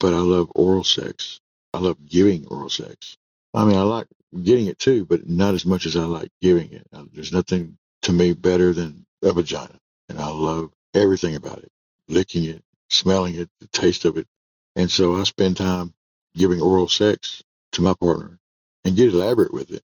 but 0.00 0.14
I 0.14 0.18
love 0.18 0.50
oral 0.54 0.84
sex. 0.84 1.40
I 1.74 1.78
love 1.78 1.98
giving 2.06 2.46
oral 2.48 2.70
sex. 2.70 3.16
I 3.54 3.64
mean, 3.64 3.76
I 3.76 3.82
like 3.82 4.06
getting 4.42 4.66
it 4.66 4.78
too, 4.78 5.06
but 5.06 5.28
not 5.28 5.54
as 5.54 5.66
much 5.66 5.86
as 5.86 5.96
I 5.96 6.04
like 6.04 6.30
giving 6.42 6.72
it. 6.72 6.86
There's 7.12 7.32
nothing 7.32 7.78
to 8.02 8.12
me 8.12 8.32
better 8.34 8.72
than 8.72 9.06
a 9.22 9.32
vagina, 9.32 9.78
and 10.08 10.18
I 10.18 10.28
love 10.30 10.72
everything 10.94 11.36
about 11.36 11.58
it 11.58 11.70
licking 12.08 12.44
it, 12.44 12.62
smelling 12.90 13.34
it, 13.36 13.48
the 13.60 13.68
taste 13.68 14.04
of 14.04 14.16
it. 14.16 14.26
And 14.76 14.90
so 14.90 15.16
I 15.16 15.24
spend 15.24 15.56
time 15.56 15.94
giving 16.36 16.60
oral 16.60 16.88
sex 16.88 17.42
to 17.72 17.82
my 17.82 17.94
partner 17.94 18.38
and 18.84 18.96
get 18.96 19.12
elaborate 19.14 19.52
with 19.52 19.70
it. 19.70 19.82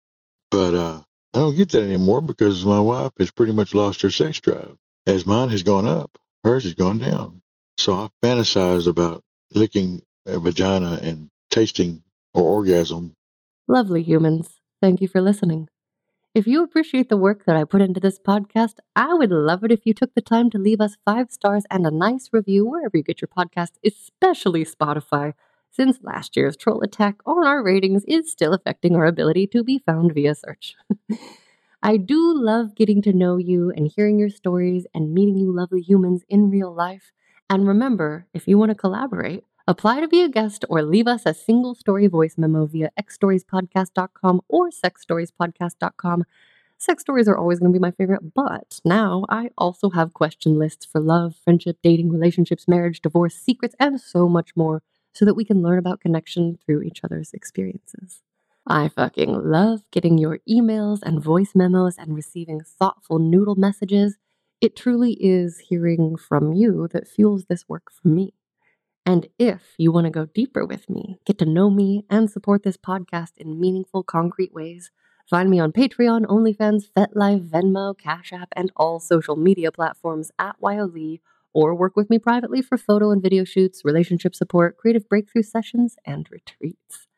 But 0.51 0.75
uh, 0.75 1.01
I 1.35 1.39
don't 1.39 1.57
get 1.57 1.71
that 1.71 1.83
anymore 1.83 2.21
because 2.23 2.65
my 2.65 2.81
wife 2.81 3.13
has 3.19 3.31
pretty 3.31 3.53
much 3.53 3.75
lost 3.75 4.03
her 4.03 4.11
sex 4.11 4.41
drive. 4.41 4.77
As 5.07 5.27
mine 5.27 5.49
has 5.51 5.63
gone 5.63 5.87
up, 5.87 6.17
hers 6.45 6.65
has 6.65 6.75
gone 6.75 6.99
down. 6.99 7.43
So 7.79 7.95
I 7.95 8.09
fantasize 8.25 8.87
about 8.87 9.23
licking 9.55 10.03
a 10.27 10.39
vagina 10.39 10.99
and 11.03 11.29
tasting 11.51 12.03
or 12.35 12.43
orgasm. 12.43 13.15
Lovely 13.69 14.03
humans. 14.03 14.61
Thank 14.81 15.01
you 15.01 15.09
for 15.09 15.21
listening. 15.21 15.69
If 16.35 16.47
you 16.47 16.63
appreciate 16.63 17.11
the 17.11 17.19
work 17.19 17.45
that 17.45 17.57
I 17.57 17.65
put 17.65 17.83
into 17.83 18.01
this 18.01 18.19
podcast, 18.19 18.77
I 18.97 19.13
would 19.13 19.31
love 19.31 19.65
it 19.65 19.71
if 19.71 19.85
you 19.85 19.93
took 19.93 20.15
the 20.15 20.23
time 20.23 20.49
to 20.51 20.59
leave 20.59 20.81
us 20.81 20.97
five 21.05 21.31
stars 21.31 21.65
and 21.71 21.87
a 21.87 21.91
nice 21.91 22.31
review 22.33 22.65
wherever 22.65 22.97
you 22.97 23.03
get 23.03 23.21
your 23.21 23.29
podcast, 23.29 23.73
especially 23.85 24.65
Spotify, 24.65 25.35
since 25.71 25.99
last 26.03 26.35
year's 26.35 26.57
troll 26.57 26.81
attack 26.81 27.17
on 27.27 27.47
our 27.47 27.63
ratings 27.63 28.05
is 28.09 28.33
still 28.33 28.55
affecting 28.55 28.97
our 28.97 29.05
ability 29.05 29.47
to 29.49 29.63
be 29.63 29.79
found 29.79 30.15
via 30.15 30.35
search. 30.35 30.75
I 31.83 31.99
do 31.99 32.33
love 32.35 32.77
getting 32.77 33.03
to 33.03 33.13
know 33.13 33.37
you 33.37 33.71
and 33.75 33.91
hearing 33.95 34.19
your 34.19 34.31
stories 34.31 34.87
and 34.95 35.13
meeting 35.13 35.37
you 35.37 35.53
lovely 35.55 35.83
humans 35.83 36.23
in 36.29 36.49
real 36.49 36.73
life. 36.73 37.13
And 37.49 37.67
remember, 37.67 38.27
if 38.33 38.49
you 38.49 38.59
want 38.59 38.71
to 38.71 38.75
collaborate, 38.75 39.45
apply 39.67 40.01
to 40.01 40.09
be 40.09 40.23
a 40.23 40.29
guest 40.29 40.65
or 40.69 40.83
leave 40.83 41.07
us 41.07 41.23
a 41.27 41.35
single 41.35 41.75
story 41.75 42.07
voice 42.07 42.37
memo 42.39 42.67
via 42.67 42.91
xstoriespodcast.com 43.01 44.41
or 44.49 44.71
sexstoriespodcast.com. 44.71 46.25
Sex 46.79 47.03
stories 47.03 47.29
are 47.29 47.37
always 47.37 47.61
going 47.61 47.73
to 47.73 47.79
be 47.79 47.81
my 47.81 47.93
favorite, 47.93 48.35
but 48.35 48.81
now 48.85 49.25
I 49.29 49.51
also 49.57 49.91
have 49.91 50.15
question 50.15 50.59
lists 50.59 50.85
for 50.85 51.01
love, 51.01 51.37
friendship, 51.45 51.79
dating, 51.81 52.11
relationships, 52.11 52.67
marriage, 52.67 53.01
divorce, 53.01 53.37
secrets, 53.37 53.77
and 53.79 54.01
so 54.01 54.29
much 54.29 54.57
more 54.57 54.83
so 55.13 55.25
that 55.25 55.35
we 55.35 55.45
can 55.45 55.63
learn 55.63 55.79
about 55.79 56.01
connection 56.01 56.59
through 56.65 56.83
each 56.83 57.05
other's 57.05 57.33
experiences. 57.33 58.23
I 58.67 58.89
fucking 58.89 59.51
love 59.51 59.83
getting 59.91 60.19
your 60.19 60.39
emails 60.49 61.01
and 61.03 61.23
voice 61.23 61.53
memos 61.55 61.99
and 61.99 62.15
receiving 62.15 62.61
thoughtful 62.61 63.19
noodle 63.19 63.57
messages. 63.57 64.17
It 64.63 64.77
truly 64.77 65.15
is 65.19 65.59
hearing 65.59 66.15
from 66.15 66.53
you 66.53 66.87
that 66.93 67.09
fuels 67.09 67.47
this 67.47 67.69
work 67.69 67.91
for 67.91 68.07
me. 68.07 68.33
And 69.05 69.27
if 69.37 69.75
you 69.77 69.91
want 69.91 70.05
to 70.05 70.11
go 70.11 70.27
deeper 70.27 70.65
with 70.65 70.89
me, 70.89 71.19
get 71.27 71.37
to 71.39 71.45
know 71.45 71.69
me, 71.69 72.05
and 72.09 72.31
support 72.31 72.63
this 72.63 72.77
podcast 72.77 73.33
in 73.39 73.59
meaningful, 73.59 74.05
concrete 74.05 74.55
ways, 74.55 74.93
find 75.29 75.51
me 75.51 75.59
on 75.59 75.73
Patreon, 75.73 76.27
OnlyFans, 76.27 76.85
FetLife, 76.97 77.49
Venmo, 77.49 77.99
Cash 77.99 78.33
App, 78.33 78.51
and 78.55 78.71
all 78.77 79.01
social 79.01 79.35
media 79.35 79.73
platforms 79.73 80.31
at 80.39 80.61
wyohlee, 80.61 81.19
or 81.53 81.75
work 81.75 81.97
with 81.97 82.09
me 82.09 82.21
privately 82.21 82.63
for 82.63 82.79
photo 82.79 83.11
and 83.11 83.21
video 83.21 83.43
shoots, 83.43 83.85
relationship 83.85 84.33
support, 84.33 84.77
creative 84.77 85.09
breakthrough 85.09 85.43
sessions, 85.43 85.97
and 86.07 86.29
retreats. 86.31 87.09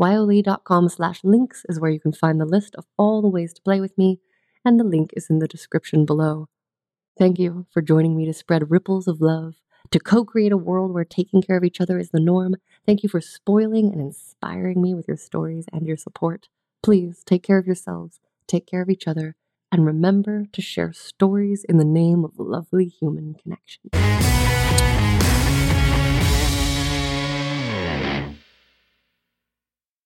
wyohlee.com 0.00 0.88
slash 0.88 1.22
links 1.22 1.66
is 1.68 1.78
where 1.78 1.90
you 1.90 2.00
can 2.00 2.14
find 2.14 2.40
the 2.40 2.46
list 2.46 2.74
of 2.76 2.86
all 2.96 3.20
the 3.20 3.28
ways 3.28 3.52
to 3.52 3.60
play 3.60 3.78
with 3.78 3.98
me, 3.98 4.20
and 4.64 4.80
the 4.80 4.84
link 4.84 5.10
is 5.14 5.28
in 5.28 5.40
the 5.40 5.46
description 5.46 6.06
below. 6.06 6.48
Thank 7.16 7.38
you 7.38 7.66
for 7.70 7.80
joining 7.80 8.16
me 8.16 8.26
to 8.26 8.32
spread 8.32 8.72
ripples 8.72 9.06
of 9.06 9.20
love 9.20 9.54
to 9.92 10.00
co 10.00 10.24
create 10.24 10.50
a 10.50 10.56
world 10.56 10.92
where 10.92 11.04
taking 11.04 11.42
care 11.42 11.56
of 11.56 11.62
each 11.62 11.80
other 11.80 11.96
is 11.96 12.10
the 12.10 12.18
norm. 12.18 12.56
Thank 12.86 13.04
you 13.04 13.08
for 13.08 13.20
spoiling 13.20 13.92
and 13.92 14.00
inspiring 14.00 14.82
me 14.82 14.94
with 14.94 15.06
your 15.06 15.16
stories 15.16 15.66
and 15.72 15.86
your 15.86 15.96
support. 15.96 16.48
Please 16.82 17.22
take 17.24 17.44
care 17.44 17.58
of 17.58 17.66
yourselves, 17.66 18.18
take 18.48 18.66
care 18.66 18.82
of 18.82 18.90
each 18.90 19.06
other, 19.06 19.36
and 19.70 19.86
remember 19.86 20.46
to 20.52 20.60
share 20.60 20.92
stories 20.92 21.62
in 21.62 21.76
the 21.76 21.84
name 21.84 22.24
of 22.24 22.32
lovely 22.36 22.86
human 22.86 23.34
connection. 23.34 23.90